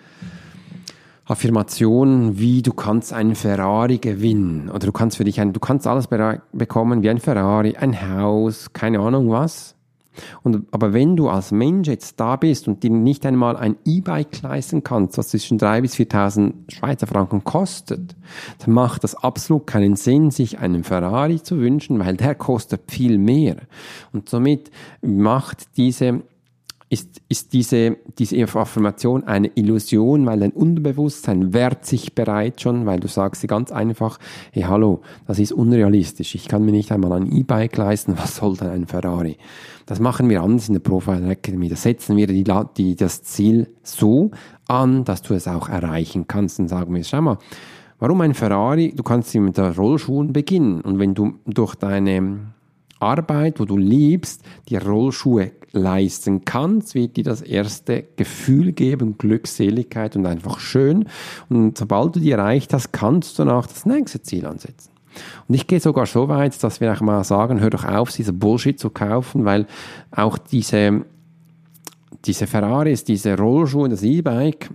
Affirmationen 1.25 2.39
wie 2.39 2.61
du 2.61 2.73
kannst 2.73 3.13
einen 3.13 3.35
Ferrari 3.35 3.99
gewinnen 3.99 4.69
oder 4.69 4.87
du 4.87 4.91
kannst 4.91 5.17
für 5.17 5.23
dich 5.23 5.39
ein, 5.39 5.53
du 5.53 5.59
kannst 5.59 5.87
alles 5.87 6.07
bekommen 6.07 7.03
wie 7.03 7.09
ein 7.09 7.19
Ferrari, 7.19 7.75
ein 7.77 8.09
Haus, 8.09 8.73
keine 8.73 8.99
Ahnung 8.99 9.29
was. 9.29 9.75
Und, 10.43 10.67
aber 10.71 10.93
wenn 10.93 11.15
du 11.15 11.29
als 11.29 11.51
Mensch 11.51 11.87
jetzt 11.87 12.19
da 12.19 12.35
bist 12.35 12.67
und 12.67 12.83
dir 12.83 12.89
nicht 12.89 13.25
einmal 13.25 13.55
ein 13.55 13.77
E-Bike 13.85 14.41
leisten 14.41 14.83
kannst, 14.83 15.17
was 15.17 15.29
zwischen 15.29 15.57
3.000 15.57 15.81
bis 15.81 15.95
4.000 15.95 16.53
Schweizer 16.67 17.07
Franken 17.07 17.43
kostet, 17.43 18.15
dann 18.59 18.73
macht 18.73 19.03
das 19.03 19.15
absolut 19.15 19.67
keinen 19.67 19.95
Sinn, 19.95 20.31
sich 20.31 20.59
einen 20.59 20.83
Ferrari 20.83 21.41
zu 21.41 21.59
wünschen, 21.59 21.99
weil 21.99 22.17
der 22.17 22.35
kostet 22.35 22.91
viel 22.91 23.17
mehr. 23.17 23.57
Und 24.11 24.29
somit 24.29 24.69
macht 25.01 25.77
diese 25.77 26.21
ist, 26.91 27.21
ist 27.29 27.53
diese, 27.53 27.95
diese 28.19 28.43
Affirmation 28.43 29.24
eine 29.24 29.50
Illusion, 29.55 30.25
weil 30.25 30.41
dein 30.41 30.51
Unterbewusstsein 30.51 31.53
wehrt 31.53 31.86
sich 31.86 32.13
bereits 32.15 32.62
schon, 32.62 32.86
weil 32.86 33.00
du 33.00 33.07
sagst 33.07 33.41
dir 33.41 33.48
ganz 33.48 33.71
einfach, 33.71 34.19
hey 34.51 34.63
hallo, 34.63 35.00
das 35.25 35.39
ist 35.39 35.53
unrealistisch, 35.53 36.36
ich 36.36 36.50
kann 36.50 36.65
mir 36.65 36.74
nicht 36.74 36.91
einmal 36.91 37.13
ein 37.13 37.31
E-Bike 37.31 37.77
leisten, 37.77 38.17
was 38.17 38.36
soll 38.36 38.57
denn 38.57 38.67
ein 38.67 38.88
Ferrari? 38.88 39.38
Das 39.86 40.01
machen 40.01 40.29
wir 40.29 40.43
anders 40.43 40.67
in 40.67 40.74
der 40.74 40.81
Profile 40.81 41.29
Academy, 41.29 41.69
da 41.69 41.77
setzen 41.77 42.17
wir 42.17 42.27
die, 42.27 42.43
die, 42.75 42.95
das 42.98 43.24
Ziel 43.24 43.69
so 43.83 44.31
an, 44.67 45.05
dass 45.05 45.21
du 45.21 45.33
es 45.33 45.48
auch 45.48 45.69
erreichen 45.69 46.27
kannst 46.27 46.60
und 46.60 46.67
sagen 46.67 46.93
wir, 46.93 47.05
schau 47.05 47.21
mal, 47.21 47.38
warum 48.00 48.19
ein 48.19 48.33
Ferrari? 48.33 48.93
Du 48.93 49.03
kannst 49.03 49.33
mit 49.36 49.57
der 49.57 49.77
Rollschuhen 49.77 50.33
beginnen 50.33 50.81
und 50.81 51.00
wenn 51.00 51.13
du 51.13 51.36
durch 51.45 51.75
deine 51.75 52.51
Arbeit, 53.00 53.62
wo 53.62 53.65
du 53.65 53.77
liebst, 53.77 54.43
die 54.67 54.75
Rollschuhe 54.75 55.51
leisten 55.73 56.43
kannst, 56.45 56.95
wird 56.95 57.17
dir 57.17 57.23
das 57.23 57.41
erste 57.41 58.03
Gefühl 58.15 58.71
geben, 58.71 59.17
Glückseligkeit 59.17 60.15
und 60.15 60.25
einfach 60.25 60.59
schön. 60.59 61.05
Und 61.49 61.77
sobald 61.77 62.15
du 62.15 62.19
die 62.19 62.31
erreicht 62.31 62.73
hast, 62.73 62.91
kannst 62.91 63.37
du 63.37 63.45
danach 63.45 63.67
das 63.67 63.85
nächste 63.85 64.21
Ziel 64.21 64.45
ansetzen. 64.45 64.91
Und 65.47 65.55
ich 65.55 65.67
gehe 65.67 65.79
sogar 65.79 66.05
so 66.05 66.27
weit, 66.27 66.61
dass 66.63 66.79
wir 66.81 66.93
auch 66.93 67.01
mal 67.01 67.23
sagen, 67.23 67.59
hör 67.59 67.69
doch 67.69 67.85
auf, 67.85 68.11
diese 68.11 68.33
Bullshit 68.33 68.79
zu 68.79 68.89
kaufen, 68.89 69.45
weil 69.45 69.67
auch 70.11 70.37
diese, 70.37 71.05
diese 72.25 72.47
Ferraris, 72.47 73.03
diese 73.03 73.37
Rollschuhe, 73.37 73.89
das 73.89 74.03
E-Bike 74.03 74.69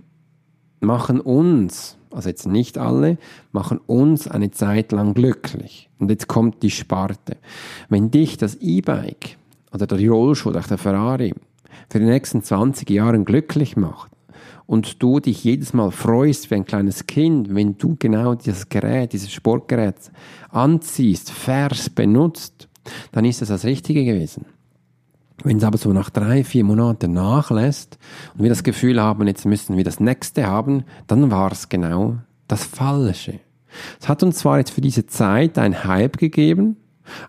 machen 0.79 1.19
uns 1.19 1.97
also 2.11 2.29
jetzt 2.29 2.47
nicht 2.47 2.77
alle, 2.77 3.17
machen 3.51 3.79
uns 3.85 4.27
eine 4.27 4.51
Zeit 4.51 4.91
lang 4.91 5.13
glücklich. 5.13 5.89
Und 5.99 6.09
jetzt 6.09 6.27
kommt 6.27 6.63
die 6.63 6.71
Sparte. 6.71 7.37
Wenn 7.89 8.11
dich 8.11 8.37
das 8.37 8.55
E-Bike 8.55 9.37
oder 9.73 9.87
der 9.87 10.09
Rollschuh 10.09 10.49
oder 10.49 10.61
der 10.61 10.77
Ferrari 10.77 11.33
für 11.89 11.99
die 11.99 12.05
nächsten 12.05 12.43
20 12.43 12.89
Jahre 12.89 13.23
glücklich 13.23 13.77
macht 13.77 14.11
und 14.65 15.01
du 15.01 15.19
dich 15.19 15.43
jedes 15.43 15.73
Mal 15.73 15.91
freust 15.91 16.51
wie 16.51 16.55
ein 16.55 16.65
kleines 16.65 17.07
Kind, 17.07 17.55
wenn 17.55 17.77
du 17.77 17.95
genau 17.97 18.35
dieses 18.35 18.69
Gerät, 18.69 19.13
dieses 19.13 19.31
Sportgerät 19.31 19.95
anziehst, 20.49 21.31
fährst, 21.31 21.95
benutzt, 21.95 22.67
dann 23.11 23.25
ist 23.25 23.41
das 23.41 23.49
das 23.49 23.65
Richtige 23.65 24.05
gewesen. 24.05 24.45
Wenn 25.43 25.57
es 25.57 25.63
aber 25.63 25.77
so 25.77 25.93
nach 25.93 26.09
drei, 26.09 26.43
vier 26.43 26.63
Monaten 26.63 27.13
nachlässt 27.13 27.97
und 28.33 28.43
wir 28.43 28.49
das 28.49 28.63
Gefühl 28.63 29.01
haben, 29.01 29.27
jetzt 29.27 29.45
müssen 29.45 29.77
wir 29.77 29.83
das 29.83 29.99
nächste 29.99 30.47
haben, 30.47 30.83
dann 31.05 31.31
war 31.31 31.51
es 31.51 31.69
genau 31.69 32.17
das 32.47 32.63
Falsche. 32.63 33.39
Es 33.99 34.09
hat 34.09 34.23
uns 34.23 34.39
zwar 34.39 34.57
jetzt 34.57 34.71
für 34.71 34.81
diese 34.81 35.05
Zeit 35.05 35.57
ein 35.57 35.83
Hype 35.83 36.17
gegeben, 36.17 36.77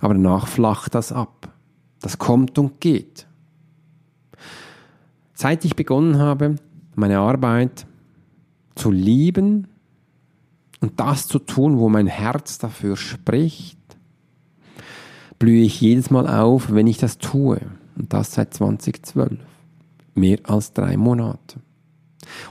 aber 0.01 0.15
danach 0.15 0.49
flacht 0.49 0.95
das 0.95 1.13
ab. 1.13 1.38
Das 2.01 2.19
kommt 2.19 2.59
und 2.59 2.81
geht. 2.81 3.27
Seit 5.35 5.65
ich 5.65 5.77
begonnen 5.77 6.19
habe, 6.19 6.57
meine 6.95 7.19
Arbeit 7.19 7.87
zu 8.75 8.91
lieben 8.91 9.69
und 10.81 10.99
das 11.01 11.27
zu 11.27 11.39
tun, 11.39 11.79
wo 11.79 11.89
mein 11.89 12.07
Herz 12.07 12.59
dafür 12.59 12.97
spricht, 12.97 13.79
blühe 15.39 15.65
ich 15.65 15.81
jedes 15.81 16.11
Mal 16.11 16.29
auf, 16.29 16.73
wenn 16.73 16.87
ich 16.87 16.99
das 16.99 17.19
tue. 17.19 17.61
Und 17.97 18.13
das 18.13 18.33
seit 18.33 18.55
2012. 18.55 19.39
Mehr 20.15 20.39
als 20.45 20.73
drei 20.73 20.97
Monate. 20.97 21.61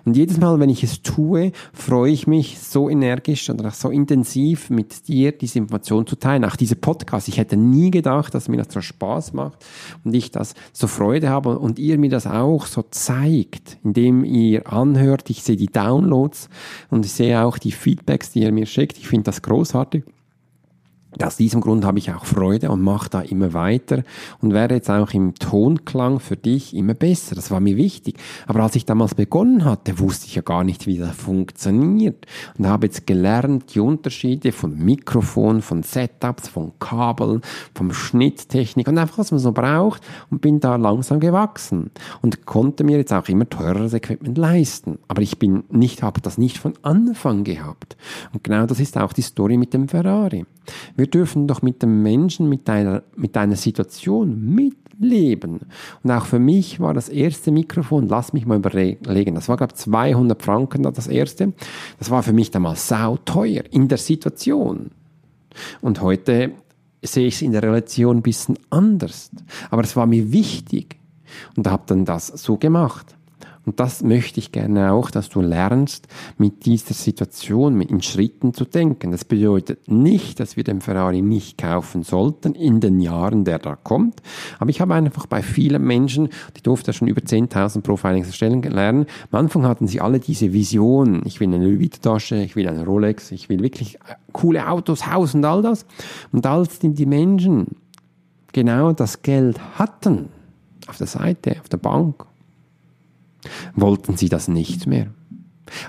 Und 0.06 0.18
jedes 0.18 0.38
Mal, 0.38 0.60
wenn 0.60 0.70
ich 0.70 0.84
es 0.84 1.02
tue, 1.02 1.52
freue 1.74 2.12
ich 2.12 2.28
mich 2.28 2.60
so 2.60 2.90
energisch 2.90 3.50
oder 3.50 3.72
so 3.72 3.90
intensiv 3.90 4.70
mit 4.70 5.08
dir 5.08 5.32
diese 5.32 5.60
Information 5.60 6.08
zu 6.08 6.16
teilen. 6.16 6.46
Auch 6.46 6.56
diese 6.56 6.76
Podcast. 6.76 7.28
Ich 7.28 7.38
hätte 7.38 7.58
nie 7.58 7.92
gedacht, 7.92 8.34
dass 8.34 8.48
mir 8.48 8.58
das 8.58 8.74
so 8.74 8.82
Spaß 8.82 9.34
macht 9.34 9.66
und 10.04 10.14
ich 10.14 10.32
das 10.32 10.54
so 10.74 10.88
Freude 10.88 11.30
habe 11.30 11.60
und 11.60 11.80
ihr 11.80 11.98
mir 11.98 12.10
das 12.10 12.28
auch 12.28 12.66
so 12.66 12.84
zeigt, 12.90 13.78
indem 13.84 14.24
ihr 14.24 14.72
anhört. 14.72 15.30
Ich 15.30 15.44
sehe 15.44 15.58
die 15.58 15.68
Downloads 15.68 16.50
und 16.90 17.06
ich 17.06 17.12
sehe 17.12 17.44
auch 17.44 17.58
die 17.58 17.72
Feedbacks, 17.72 18.32
die 18.32 18.42
ihr 18.42 18.52
mir 18.52 18.66
schickt. 18.66 18.98
Ich 18.98 19.08
finde 19.08 19.26
das 19.26 19.42
großartig. 19.42 20.04
Aus 21.22 21.38
diesem 21.38 21.62
Grund 21.62 21.86
habe 21.86 22.00
ich 22.00 22.12
auch 22.12 22.26
Freude 22.26 22.70
und 22.70 22.82
mache 22.82 23.10
da 23.10 23.22
immer 23.22 23.54
weiter 23.54 24.04
und 24.42 24.54
werde 24.54 24.76
jetzt 24.76 24.90
auch 24.90 25.14
im 25.14 25.36
Tonklang 25.36 26.20
für 26.20 26.36
dich 26.36 26.76
immer 26.76 26.96
besser. 26.96 27.34
Das 27.34 27.50
war 27.50 27.62
mir 27.62 27.78
wichtig. 27.78 28.18
Aber 28.46 28.62
als 28.62 28.76
ich 28.76 28.86
damals 28.86 29.16
begonnen 29.16 29.64
hatte, 29.64 30.00
wusste 30.00 30.26
ich 30.28 30.36
ja 30.36 30.42
gar 30.42 30.66
nicht, 30.66 30.86
wie 30.86 30.98
das 30.98 31.16
funktioniert 31.16 32.26
und 32.58 32.68
habe 32.68 32.88
jetzt 32.88 33.08
gelernt, 33.08 33.74
die 33.74 33.80
Unterschiede 33.80 34.52
von 34.52 34.78
Mikrofon, 34.78 35.62
von 35.62 35.82
Setups, 35.82 36.50
von 36.50 36.74
Kabeln, 36.80 37.42
vom 37.74 37.94
Schnitttechnik 37.94 38.90
und 38.90 38.98
einfach, 38.98 39.18
was 39.18 39.32
man 39.32 39.40
so 39.40 39.54
braucht 39.54 40.02
und 40.30 40.42
bin 40.42 40.60
da 40.60 40.76
langsam 40.76 41.22
gewachsen 41.22 41.90
und 42.22 42.46
konnte 42.46 42.84
mir 42.84 42.98
jetzt 42.98 43.14
auch 43.14 43.30
immer 43.30 43.50
teureres 43.50 43.94
Equipment 43.94 44.38
leisten. 44.38 45.00
Aber 45.08 45.22
ich 45.22 45.40
bin 45.40 45.64
nicht, 45.70 46.04
habe 46.04 46.20
das 46.20 46.38
nicht 46.38 46.58
von 46.58 46.74
Anfang 46.82 47.46
gehabt. 47.46 47.96
Und 48.34 48.44
genau 48.44 48.66
das 48.66 48.82
ist 48.82 48.98
auch 48.98 49.14
die 49.14 49.22
Story 49.22 49.56
mit 49.56 49.74
dem 49.74 49.88
Ferrari. 49.88 50.46
Wir 50.98 51.08
dürfen 51.08 51.48
doch 51.48 51.62
mit 51.62 51.82
dem 51.84 52.02
Menschen, 52.02 52.50
mit 52.50 52.68
deiner, 52.68 53.04
mit 53.16 53.36
deiner 53.36 53.56
Situation 53.56 54.54
mitleben. 54.54 55.62
Und 56.04 56.12
auch 56.12 56.26
für 56.26 56.40
mich 56.40 56.80
war 56.80 56.94
das 56.94 57.08
erste 57.08 57.52
Mikrofon, 57.52 58.08
lass 58.08 58.34
mich 58.34 58.46
mal 58.46 58.58
überlegen, 58.58 59.36
das 59.36 59.48
war 59.48 59.58
glaube 59.58 59.74
ich 59.74 59.80
200 59.80 60.42
Franken 60.42 60.84
das 60.84 61.08
erste. 61.08 61.54
Das 62.00 62.10
war 62.10 62.24
für 62.24 62.34
mich 62.34 62.52
damals 62.52 62.88
sau 62.88 63.18
teuer 63.18 63.64
in 63.72 63.88
der 63.88 64.00
Situation. 64.00 64.92
Und 65.82 66.02
heute 66.02 66.52
sehe 67.04 67.28
ich 67.28 67.36
es 67.36 67.42
in 67.44 67.52
der 67.52 67.64
Relation 67.64 68.18
ein 68.18 68.24
bisschen 68.24 68.58
anders. 68.72 69.32
Aber 69.70 69.84
es 69.84 69.96
war 69.96 70.08
mir 70.08 70.32
wichtig. 70.32 70.98
Und 71.56 71.68
habe 71.68 71.84
dann 71.86 72.06
das 72.06 72.28
so 72.28 72.58
gemacht. 72.58 73.17
Und 73.68 73.82
das 73.82 74.02
möchte 74.02 74.40
ich 74.40 74.54
gerne 74.54 74.94
auch, 74.94 75.12
dass 75.12 75.28
du 75.28 75.42
lernst, 75.42 76.08
mit 76.38 76.66
dieser 76.66 76.94
Situation 76.94 77.82
in 77.82 78.02
Schritten 78.02 78.54
zu 78.54 78.64
denken. 78.64 79.12
Das 79.12 79.26
bedeutet 79.26 79.92
nicht, 79.92 80.40
dass 80.40 80.56
wir 80.56 80.64
den 80.64 80.80
Ferrari 80.80 81.22
nicht 81.22 81.58
kaufen 81.58 82.04
sollten 82.04 82.56
in 82.56 82.80
den 82.80 83.02
Jahren, 83.02 83.44
der 83.44 83.60
da 83.60 83.76
kommt. 83.76 84.22
Aber 84.60 84.70
ich 84.70 84.80
habe 84.80 84.94
einfach 84.94 85.26
bei 85.26 85.42
vielen 85.42 85.84
Menschen, 85.84 86.30
die 86.56 86.64
durfte 86.64 86.94
schon 86.94 87.10
über 87.10 87.20
10.000 87.20 87.82
Profilings 87.82 88.28
erstellen 88.28 88.62
lernen, 88.62 89.06
am 89.32 89.40
Anfang 89.40 89.66
hatten 89.66 89.86
sie 89.86 90.00
alle 90.00 90.22
diese 90.22 90.54
Vision. 90.54 91.24
Ich 91.26 91.42
will 91.42 91.54
eine 91.54 91.58
Louis 91.58 91.90
Tasche, 92.02 92.38
ich 92.38 92.56
will 92.56 92.70
eine 92.70 92.86
Rolex, 92.86 93.34
ich 93.34 93.50
will 93.50 93.62
wirklich 93.62 94.00
coole 94.32 94.66
Autos, 94.70 95.12
Haus 95.12 95.36
und 95.36 95.44
all 95.44 95.62
das. 95.62 95.86
Und 96.32 96.46
als 96.46 96.80
die 96.80 97.06
Menschen 97.06 97.76
genau 98.54 98.94
das 98.94 99.24
Geld 99.24 99.60
hatten, 99.78 100.30
auf 100.88 100.98
der 100.98 101.08
Seite, 101.08 101.58
auf 101.60 101.68
der 101.68 101.78
Bank, 101.78 102.26
wollten 103.78 104.18
sie 104.18 104.28
das 104.28 104.48
nicht 104.48 104.88
mehr. 104.88 105.08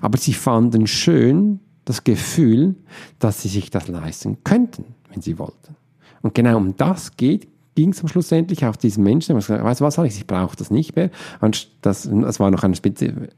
Aber 0.00 0.18
sie 0.18 0.34
fanden 0.34 0.86
schön 0.86 1.60
das 1.84 2.04
Gefühl, 2.04 2.76
dass 3.18 3.42
sie 3.42 3.48
sich 3.48 3.70
das 3.70 3.88
leisten 3.88 4.44
könnten, 4.44 4.94
wenn 5.10 5.22
sie 5.22 5.38
wollten. 5.38 5.76
Und 6.22 6.34
genau 6.34 6.56
um 6.56 6.76
das 6.76 7.16
geht 7.16 7.48
ging 7.78 7.90
es 7.90 8.00
am 8.00 8.08
Schluss 8.08 8.32
endlich 8.32 8.66
auf 8.66 8.76
diesen 8.76 9.04
Menschen, 9.04 9.28
der 9.28 9.36
gesagt, 9.36 9.62
weißt 9.62 9.80
du 9.80 9.84
was, 9.84 10.00
Alex, 10.00 10.16
ich 10.16 10.26
brauche 10.26 10.56
das 10.56 10.72
nicht 10.72 10.96
mehr. 10.96 11.10
Und 11.40 11.68
das, 11.82 12.10
das 12.10 12.40
war 12.40 12.50
noch 12.50 12.64
eine 12.64 12.74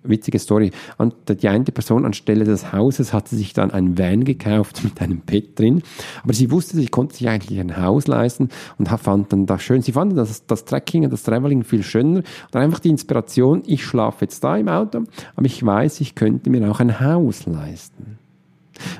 witzige 0.03 0.39
Story. 0.39 0.71
Und 0.97 1.15
die 1.29 1.47
eine 1.47 1.65
Person 1.65 2.07
anstelle 2.07 2.47
des 2.47 2.73
Hauses 2.73 3.13
hatte 3.13 3.37
sich 3.37 3.53
dann 3.53 3.71
ein 3.71 3.99
Van 3.99 4.25
gekauft 4.25 4.83
mit 4.83 4.99
einem 5.03 5.21
Bett 5.21 5.59
drin. 5.59 5.83
Aber 6.25 6.33
sie 6.33 6.51
wusste, 6.51 6.77
sie 6.77 6.87
konnte 6.87 7.17
sich 7.17 7.29
eigentlich 7.29 7.61
ein 7.61 7.77
Haus 7.77 8.07
leisten 8.07 8.49
und 8.79 8.89
fand 8.89 9.31
dann 9.31 9.45
das 9.45 9.63
schön. 9.63 9.83
Sie 9.83 9.93
fanden 9.93 10.17
das, 10.17 10.47
das 10.47 10.65
Trekking 10.65 11.05
und 11.05 11.13
das 11.13 11.23
Traveling 11.23 11.63
viel 11.63 11.83
schöner. 11.83 12.23
Und 12.51 12.57
einfach 12.57 12.81
die 12.81 12.89
Inspiration, 12.89 13.63
ich 13.67 13.85
schlafe 13.85 14.25
jetzt 14.25 14.43
da 14.43 14.57
im 14.57 14.69
Auto, 14.69 15.05
aber 15.37 15.47
ich 15.47 15.63
weiß, 15.63 16.01
ich 16.01 16.15
könnte 16.15 16.49
mir 16.49 16.71
auch 16.71 16.81
ein 16.81 16.99
Haus 16.99 17.45
leisten. 17.45 18.20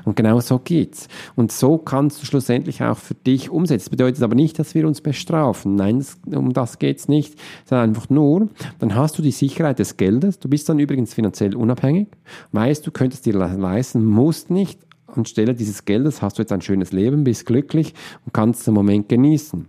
Und 0.05 0.15
genau 0.15 0.39
so 0.39 0.59
geht's. 0.59 1.07
Und 1.35 1.51
so 1.51 1.77
kannst 1.77 2.21
du 2.21 2.25
schlussendlich 2.25 2.83
auch 2.83 2.97
für 2.97 3.15
dich 3.15 3.49
umsetzen. 3.49 3.85
Das 3.85 3.89
bedeutet 3.89 4.23
aber 4.23 4.35
nicht, 4.35 4.59
dass 4.59 4.75
wir 4.75 4.87
uns 4.87 5.01
bestrafen. 5.01 5.75
Nein, 5.75 5.99
das, 5.99 6.17
um 6.33 6.53
das 6.53 6.79
geht's 6.79 7.07
nicht. 7.07 7.39
Sondern 7.65 7.89
einfach 7.89 8.09
nur, 8.09 8.49
dann 8.79 8.95
hast 8.95 9.17
du 9.17 9.21
die 9.21 9.31
Sicherheit 9.31 9.79
des 9.79 9.97
Geldes. 9.97 10.39
Du 10.39 10.49
bist 10.49 10.69
dann 10.69 10.79
übrigens 10.79 11.13
finanziell 11.13 11.55
unabhängig. 11.55 12.07
Weißt, 12.51 12.85
du 12.85 12.91
könntest 12.91 13.25
dir 13.25 13.33
leisten, 13.33 14.05
musst 14.05 14.49
nicht. 14.49 14.79
Anstelle 15.07 15.53
dieses 15.53 15.85
Geldes 15.85 16.21
hast 16.21 16.37
du 16.37 16.41
jetzt 16.41 16.51
ein 16.51 16.61
schönes 16.61 16.91
Leben, 16.91 17.23
bist 17.23 17.45
glücklich 17.45 17.93
und 18.25 18.33
kannst 18.33 18.65
den 18.65 18.73
Moment 18.73 19.09
genießen. 19.09 19.67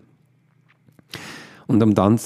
Und 1.67 1.83
um 1.83 1.95
dann 1.95 2.19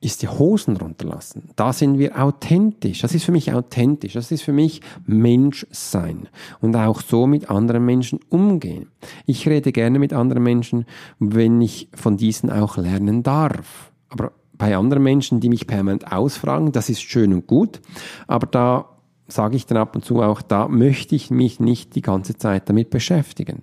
ist 0.00 0.22
die 0.22 0.28
Hosen 0.28 0.76
runterlassen. 0.76 1.50
Da 1.56 1.72
sind 1.72 1.98
wir 1.98 2.22
authentisch. 2.22 3.00
Das 3.00 3.14
ist 3.14 3.24
für 3.24 3.32
mich 3.32 3.52
authentisch. 3.52 4.12
Das 4.12 4.30
ist 4.30 4.42
für 4.42 4.52
mich 4.52 4.80
Menschsein. 5.06 6.28
Und 6.60 6.76
auch 6.76 7.00
so 7.00 7.26
mit 7.26 7.50
anderen 7.50 7.84
Menschen 7.84 8.20
umgehen. 8.28 8.88
Ich 9.26 9.48
rede 9.48 9.72
gerne 9.72 9.98
mit 9.98 10.12
anderen 10.12 10.42
Menschen, 10.42 10.86
wenn 11.18 11.60
ich 11.60 11.88
von 11.94 12.16
diesen 12.16 12.50
auch 12.50 12.76
lernen 12.76 13.22
darf. 13.22 13.92
Aber 14.08 14.32
bei 14.52 14.76
anderen 14.76 15.02
Menschen, 15.02 15.40
die 15.40 15.48
mich 15.48 15.66
permanent 15.66 16.12
ausfragen, 16.12 16.72
das 16.72 16.88
ist 16.88 17.02
schön 17.02 17.32
und 17.32 17.46
gut. 17.46 17.80
Aber 18.26 18.46
da 18.46 18.88
sage 19.26 19.56
ich 19.56 19.66
dann 19.66 19.78
ab 19.78 19.94
und 19.94 20.04
zu 20.04 20.22
auch, 20.22 20.42
da 20.42 20.68
möchte 20.68 21.14
ich 21.14 21.30
mich 21.30 21.60
nicht 21.60 21.94
die 21.94 22.02
ganze 22.02 22.36
Zeit 22.36 22.68
damit 22.68 22.90
beschäftigen 22.90 23.62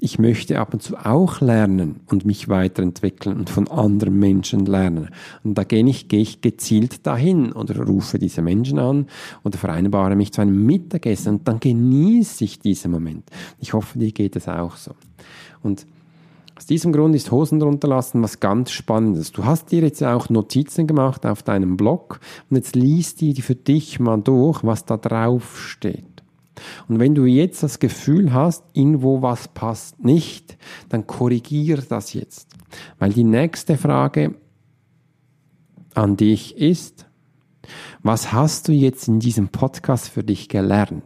ich 0.00 0.18
möchte 0.18 0.58
ab 0.58 0.72
und 0.72 0.82
zu 0.82 0.96
auch 0.96 1.40
lernen 1.40 2.00
und 2.06 2.24
mich 2.24 2.48
weiterentwickeln 2.48 3.36
und 3.36 3.50
von 3.50 3.68
anderen 3.68 4.18
Menschen 4.18 4.64
lernen. 4.64 5.10
Und 5.44 5.56
da 5.56 5.64
gehe 5.64 5.86
ich, 5.86 6.08
gehe 6.08 6.22
ich 6.22 6.40
gezielt 6.40 7.06
dahin 7.06 7.52
oder 7.52 7.84
rufe 7.84 8.18
diese 8.18 8.42
Menschen 8.42 8.78
an 8.78 9.06
oder 9.44 9.58
vereinbare 9.58 10.16
mich 10.16 10.32
zu 10.32 10.40
einem 10.40 10.64
Mittagessen 10.64 11.36
und 11.36 11.48
dann 11.48 11.60
genieße 11.60 12.44
ich 12.44 12.58
diesen 12.58 12.90
Moment. 12.90 13.24
Ich 13.58 13.74
hoffe, 13.74 13.98
dir 13.98 14.12
geht 14.12 14.36
es 14.36 14.48
auch 14.48 14.76
so. 14.76 14.92
Und 15.62 15.86
aus 16.56 16.66
diesem 16.66 16.92
Grund 16.92 17.14
ist 17.14 17.30
Hosen 17.30 17.58
drunter 17.58 17.88
lassen 17.88 18.22
was 18.22 18.38
ganz 18.38 18.70
Spannendes. 18.70 19.32
Du 19.32 19.44
hast 19.44 19.72
dir 19.72 19.80
jetzt 19.80 20.02
auch 20.02 20.28
Notizen 20.28 20.86
gemacht 20.86 21.24
auf 21.24 21.42
deinem 21.42 21.76
Blog 21.76 22.20
und 22.50 22.56
jetzt 22.56 22.76
liest 22.76 23.20
die 23.22 23.40
für 23.40 23.54
dich 23.54 23.98
mal 23.98 24.20
durch, 24.20 24.62
was 24.62 24.84
da 24.84 24.98
drauf 24.98 25.58
steht. 25.58 26.04
Und 26.88 26.98
wenn 26.98 27.14
du 27.14 27.24
jetzt 27.24 27.62
das 27.62 27.78
Gefühl 27.78 28.32
hast, 28.32 28.64
irgendwo 28.72 29.22
was 29.22 29.48
passt 29.48 30.02
nicht, 30.04 30.56
dann 30.88 31.06
korrigier 31.06 31.78
das 31.88 32.12
jetzt. 32.12 32.48
Weil 32.98 33.12
die 33.12 33.24
nächste 33.24 33.76
Frage 33.76 34.34
an 35.94 36.16
dich 36.16 36.56
ist, 36.56 37.06
was 38.02 38.32
hast 38.32 38.68
du 38.68 38.72
jetzt 38.72 39.08
in 39.08 39.20
diesem 39.20 39.48
Podcast 39.48 40.08
für 40.08 40.24
dich 40.24 40.48
gelernt? 40.48 41.04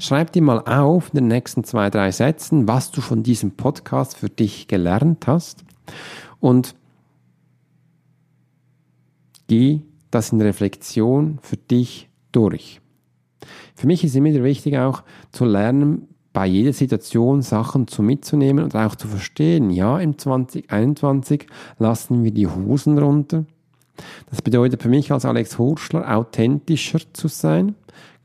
Schreib 0.00 0.32
dir 0.32 0.42
mal 0.42 0.60
auf 0.60 1.10
in 1.10 1.16
den 1.16 1.28
nächsten 1.28 1.64
zwei, 1.64 1.90
drei 1.90 2.10
Sätzen, 2.10 2.66
was 2.66 2.90
du 2.90 3.00
von 3.00 3.22
diesem 3.22 3.52
Podcast 3.52 4.16
für 4.16 4.30
dich 4.30 4.68
gelernt 4.68 5.26
hast 5.26 5.64
und 6.40 6.74
geh 9.48 9.80
das 10.10 10.32
in 10.32 10.40
Reflexion 10.40 11.38
für 11.42 11.56
dich 11.56 12.08
durch. 12.32 12.80
Für 13.76 13.86
mich 13.86 14.02
ist 14.02 14.16
immer 14.16 14.30
wieder 14.30 14.42
wichtig 14.42 14.78
auch 14.78 15.02
zu 15.30 15.44
lernen, 15.44 16.08
bei 16.32 16.46
jeder 16.46 16.72
Situation 16.72 17.40
Sachen 17.42 17.86
zu 17.86 18.02
mitzunehmen 18.02 18.64
und 18.64 18.74
auch 18.74 18.94
zu 18.94 19.06
verstehen, 19.06 19.70
ja, 19.70 19.98
im 19.98 20.18
2021 20.18 21.46
lassen 21.78 22.24
wir 22.24 22.30
die 22.30 22.46
Hosen 22.46 22.98
runter. 22.98 23.44
Das 24.28 24.42
bedeutet 24.42 24.82
für 24.82 24.88
mich 24.88 25.12
als 25.12 25.24
Alex 25.24 25.58
Hurschler 25.58 26.14
authentischer 26.14 27.00
zu 27.12 27.28
sein, 27.28 27.74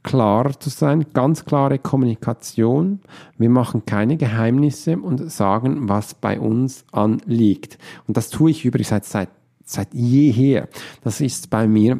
klarer 0.03 0.59
zu 0.59 0.69
sein, 0.69 1.05
ganz 1.13 1.45
klare 1.45 1.79
Kommunikation. 1.79 2.99
Wir 3.37 3.49
machen 3.49 3.85
keine 3.85 4.17
Geheimnisse 4.17 4.97
und 4.97 5.31
sagen, 5.31 5.87
was 5.87 6.13
bei 6.13 6.39
uns 6.39 6.85
anliegt. 6.91 7.77
Und 8.07 8.17
das 8.17 8.29
tue 8.29 8.51
ich 8.51 8.65
übrigens 8.65 8.89
seit, 8.89 9.05
seit, 9.05 9.29
seit 9.63 9.93
jeher. 9.93 10.67
Das 11.03 11.21
ist 11.21 11.49
bei 11.49 11.67
mir 11.67 11.99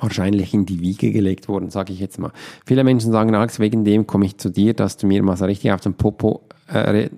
wahrscheinlich 0.00 0.54
in 0.54 0.66
die 0.66 0.80
Wiege 0.80 1.12
gelegt 1.12 1.48
worden, 1.48 1.70
sage 1.70 1.92
ich 1.92 2.00
jetzt 2.00 2.18
mal. 2.18 2.32
Viele 2.66 2.84
Menschen 2.84 3.12
sagen, 3.12 3.34
Alex, 3.34 3.58
wegen 3.58 3.84
dem 3.84 4.06
komme 4.06 4.26
ich 4.26 4.38
zu 4.38 4.50
dir, 4.50 4.74
dass 4.74 4.96
du 4.96 5.06
mir 5.06 5.22
mal 5.22 5.36
so 5.36 5.44
richtig 5.44 5.72
auf 5.72 5.80
den 5.80 5.94
Popo 5.94 6.42
äh, 6.68 7.08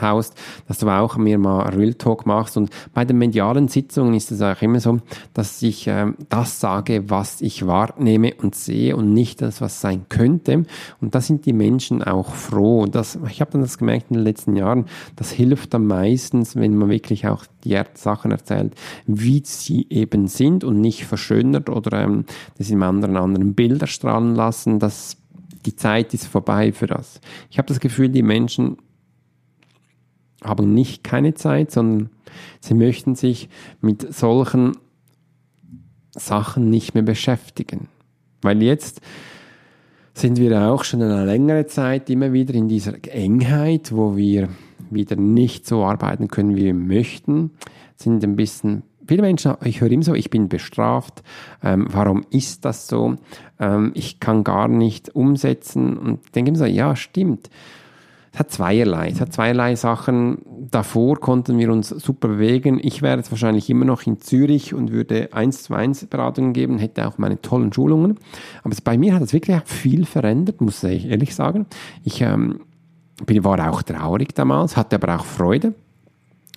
haust, 0.00 0.34
dass 0.68 0.78
du 0.78 0.88
auch 0.88 1.16
mir 1.16 1.38
mal 1.38 1.68
Real 1.70 1.94
Talk 1.94 2.26
machst. 2.26 2.56
Und 2.56 2.70
bei 2.92 3.04
den 3.04 3.18
medialen 3.18 3.68
Sitzungen 3.68 4.14
ist 4.14 4.30
es 4.30 4.42
auch 4.42 4.60
immer 4.62 4.80
so, 4.80 4.98
dass 5.34 5.62
ich 5.62 5.86
äh, 5.86 6.12
das 6.28 6.60
sage, 6.60 7.10
was 7.10 7.40
ich 7.40 7.66
wahrnehme 7.66 8.34
und 8.34 8.54
sehe 8.54 8.96
und 8.96 9.12
nicht 9.12 9.42
das, 9.42 9.60
was 9.60 9.80
sein 9.80 10.06
könnte. 10.08 10.64
Und 11.00 11.14
da 11.14 11.20
sind 11.20 11.46
die 11.46 11.52
Menschen 11.52 12.02
auch 12.02 12.34
froh. 12.34 12.86
Das, 12.86 13.18
ich 13.28 13.40
habe 13.40 13.52
dann 13.52 13.62
das 13.62 13.78
gemerkt 13.78 14.10
in 14.10 14.16
den 14.16 14.24
letzten 14.24 14.56
Jahren, 14.56 14.86
das 15.16 15.30
hilft 15.30 15.74
dann 15.74 15.86
meistens, 15.86 16.56
wenn 16.56 16.76
man 16.76 16.90
wirklich 16.90 17.26
auch 17.26 17.44
die 17.64 17.80
Sachen 17.94 18.30
erzählt, 18.30 18.74
wie 19.06 19.42
sie 19.44 19.86
eben 19.90 20.26
sind 20.26 20.64
und 20.64 20.80
nicht 20.80 21.04
verschönert 21.04 21.68
oder 21.68 22.02
ähm, 22.02 22.24
das 22.58 22.70
in 22.70 22.82
anderen 22.82 23.16
anderen 23.16 23.54
Bilder 23.54 23.86
strahlen 23.86 24.34
lassen. 24.34 24.78
Das 24.78 25.16
die 25.66 25.76
Zeit 25.76 26.14
ist 26.14 26.26
vorbei 26.26 26.72
für 26.72 26.86
das. 26.86 27.20
Ich 27.50 27.58
habe 27.58 27.68
das 27.68 27.80
Gefühl, 27.80 28.08
die 28.08 28.22
Menschen 28.22 28.78
haben 30.42 30.74
nicht 30.74 31.04
keine 31.04 31.34
Zeit, 31.34 31.70
sondern 31.70 32.10
sie 32.60 32.74
möchten 32.74 33.14
sich 33.14 33.48
mit 33.80 34.12
solchen 34.12 34.76
Sachen 36.14 36.68
nicht 36.68 36.94
mehr 36.94 37.02
beschäftigen. 37.02 37.88
Weil 38.42 38.62
jetzt 38.62 39.00
sind 40.14 40.38
wir 40.38 40.60
auch 40.62 40.84
schon 40.84 41.02
eine 41.02 41.24
längere 41.24 41.66
Zeit 41.66 42.10
immer 42.10 42.32
wieder 42.32 42.54
in 42.54 42.68
dieser 42.68 42.94
Engheit, 43.08 43.92
wo 43.92 44.16
wir 44.16 44.48
wieder 44.90 45.16
nicht 45.16 45.66
so 45.66 45.84
arbeiten 45.84 46.28
können, 46.28 46.56
wie 46.56 46.64
wir 46.64 46.74
möchten, 46.74 47.52
sind 47.96 48.22
ein 48.24 48.36
bisschen 48.36 48.82
viele 49.06 49.22
Menschen, 49.22 49.54
ich 49.64 49.80
höre 49.80 49.90
immer 49.90 50.02
so, 50.02 50.14
ich 50.14 50.30
bin 50.30 50.48
bestraft, 50.48 51.22
ähm, 51.62 51.86
warum 51.90 52.24
ist 52.30 52.64
das 52.64 52.86
so? 52.86 53.16
Ähm, 53.58 53.92
ich 53.94 54.20
kann 54.20 54.44
gar 54.44 54.68
nicht 54.68 55.14
umsetzen 55.14 55.96
und 55.96 56.34
denke 56.34 56.50
immer 56.50 56.58
so, 56.58 56.64
ja, 56.64 56.96
stimmt. 56.96 57.50
Es 58.32 58.38
hat 58.38 58.50
zweierlei. 58.50 59.10
Es 59.10 59.20
hat 59.20 59.32
zweierlei 59.32 59.76
Sachen. 59.76 60.38
Davor 60.70 61.20
konnten 61.20 61.58
wir 61.58 61.70
uns 61.70 61.90
super 61.90 62.28
bewegen. 62.28 62.80
Ich 62.82 63.02
wäre 63.02 63.18
jetzt 63.18 63.30
wahrscheinlich 63.30 63.68
immer 63.68 63.84
noch 63.84 64.06
in 64.06 64.20
Zürich 64.20 64.72
und 64.72 64.90
würde 64.90 65.28
eins 65.32 65.64
zu 65.64 65.74
eins 65.74 66.06
Beratungen 66.06 66.54
geben, 66.54 66.78
hätte 66.78 67.06
auch 67.06 67.18
meine 67.18 67.42
tollen 67.42 67.74
Schulungen. 67.74 68.18
Aber 68.62 68.74
bei 68.84 68.96
mir 68.96 69.14
hat 69.14 69.22
es 69.22 69.34
wirklich 69.34 69.60
viel 69.66 70.06
verändert, 70.06 70.62
muss 70.62 70.82
ich 70.82 71.06
ehrlich 71.10 71.34
sagen. 71.34 71.66
Ich 72.04 72.22
ähm, 72.22 72.60
war 73.26 73.70
auch 73.70 73.82
traurig 73.82 74.34
damals, 74.34 74.78
hatte 74.78 74.96
aber 74.96 75.16
auch 75.16 75.26
Freude. 75.26 75.74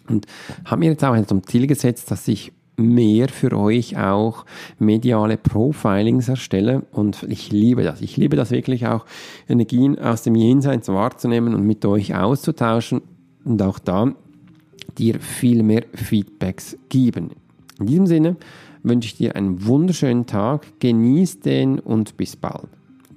Und 0.07 0.25
habe 0.65 0.79
mir 0.79 0.91
jetzt 0.91 1.03
auch 1.03 1.25
zum 1.25 1.45
Ziel 1.47 1.67
gesetzt, 1.67 2.11
dass 2.11 2.27
ich 2.27 2.51
mehr 2.77 3.29
für 3.29 3.57
euch 3.57 3.97
auch 3.97 4.45
mediale 4.79 5.37
Profilings 5.37 6.27
erstelle 6.27 6.83
und 6.91 7.23
ich 7.29 7.51
liebe 7.51 7.83
das. 7.83 8.01
Ich 8.01 8.17
liebe 8.17 8.35
das 8.35 8.51
wirklich 8.51 8.85
auch, 8.87 9.05
Energien 9.47 9.97
aus 9.97 10.23
dem 10.23 10.35
Jenseits 10.35 10.89
wahrzunehmen 10.89 11.53
und 11.53 11.65
mit 11.65 11.85
euch 11.85 12.15
auszutauschen 12.15 13.01
und 13.43 13.61
auch 13.61 13.79
da 13.79 14.13
dir 14.97 15.19
viel 15.19 15.63
mehr 15.63 15.83
Feedbacks 15.93 16.77
geben. 16.89 17.31
In 17.79 17.85
diesem 17.87 18.07
Sinne 18.07 18.35
wünsche 18.83 19.07
ich 19.07 19.17
dir 19.17 19.35
einen 19.35 19.65
wunderschönen 19.65 20.25
Tag, 20.25 20.79
genieß 20.79 21.39
den 21.39 21.79
und 21.79 22.17
bis 22.17 22.35
bald. 22.35 22.67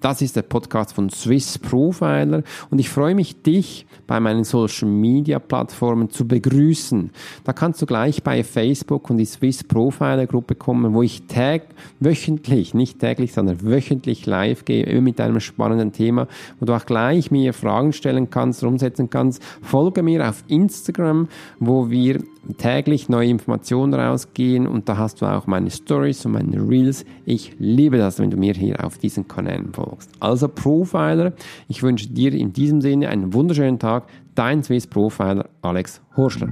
Das 0.01 0.23
ist 0.23 0.37
der 0.37 0.43
Podcast 0.43 0.93
von 0.93 1.11
Swiss 1.11 1.59
Profiler 1.59 2.45
und 2.71 2.79
ich 2.79 2.89
freue 2.89 3.17
mich, 3.17 3.43
dich 3.43 3.85
bei 4.07 4.21
meinen 4.21 4.45
Social 4.45 4.89
Media 4.89 5.41
Plattformen 5.41 6.09
zu 6.09 6.25
begrüßen. 6.25 7.11
Da 7.43 7.53
kannst 7.53 7.83
du 7.83 7.87
gleich 7.87 8.23
bei 8.23 8.45
Facebook 8.45 9.11
und 9.11 9.17
die 9.19 9.25
Swiss 9.25 9.65
Profiler 9.65 10.29
Gruppe 10.29 10.55
kommen, 10.55 10.95
wo 10.95 11.03
ich 11.03 11.27
tag 11.27 11.63
wöchentlich, 11.99 12.75
nicht 12.75 13.01
täglich, 13.01 13.33
sondern 13.33 13.61
wöchentlich 13.63 14.25
live 14.25 14.65
gehe, 14.65 14.85
immer 14.85 15.03
mit 15.03 15.21
einem 15.21 15.41
spannenden 15.41 15.91
Thema, 15.91 16.29
wo 16.61 16.67
du 16.67 16.75
auch 16.75 16.87
gleich 16.87 17.33
mir 17.33 17.53
Fragen 17.53 17.93
stellen 17.93 18.31
kannst, 18.31 18.63
umsetzen 18.63 19.11
kannst. 19.11 19.43
Folge 19.63 20.05
mir 20.05 20.29
auf 20.29 20.45
Instagram, 20.47 21.27
wo 21.59 21.91
wir 21.91 22.23
täglich 22.57 23.09
neue 23.09 23.29
Informationen 23.29 23.95
rausgehen 23.95 24.67
und 24.69 24.89
da 24.89 24.97
hast 24.97 25.21
du 25.21 25.27
auch 25.27 25.49
meine 25.49 25.71
Stories 25.71 26.25
und 26.25 26.33
meine 26.33 26.67
Reels. 26.67 27.05
Ich 27.27 27.57
liebe 27.59 27.99
das, 27.99 28.21
wenn 28.21 28.31
du 28.31 28.37
mir 28.37 28.55
hier 28.55 28.85
auf 28.85 28.97
diesen 28.97 29.27
Kanälen 29.27 29.73
folgst. 29.89 30.11
Also 30.21 30.49
Profiler, 30.49 31.33
ich 31.69 31.83
wünsche 31.83 32.09
dir 32.09 32.33
in 32.33 32.53
diesem 32.53 32.81
Sinne 32.81 33.09
einen 33.09 33.33
wunderschönen 33.33 33.79
Tag. 33.79 34.09
Dein 34.35 34.63
Swiss 34.63 34.87
Profiler 34.87 35.49
Alex 35.63 36.01
Horschler. 36.17 36.49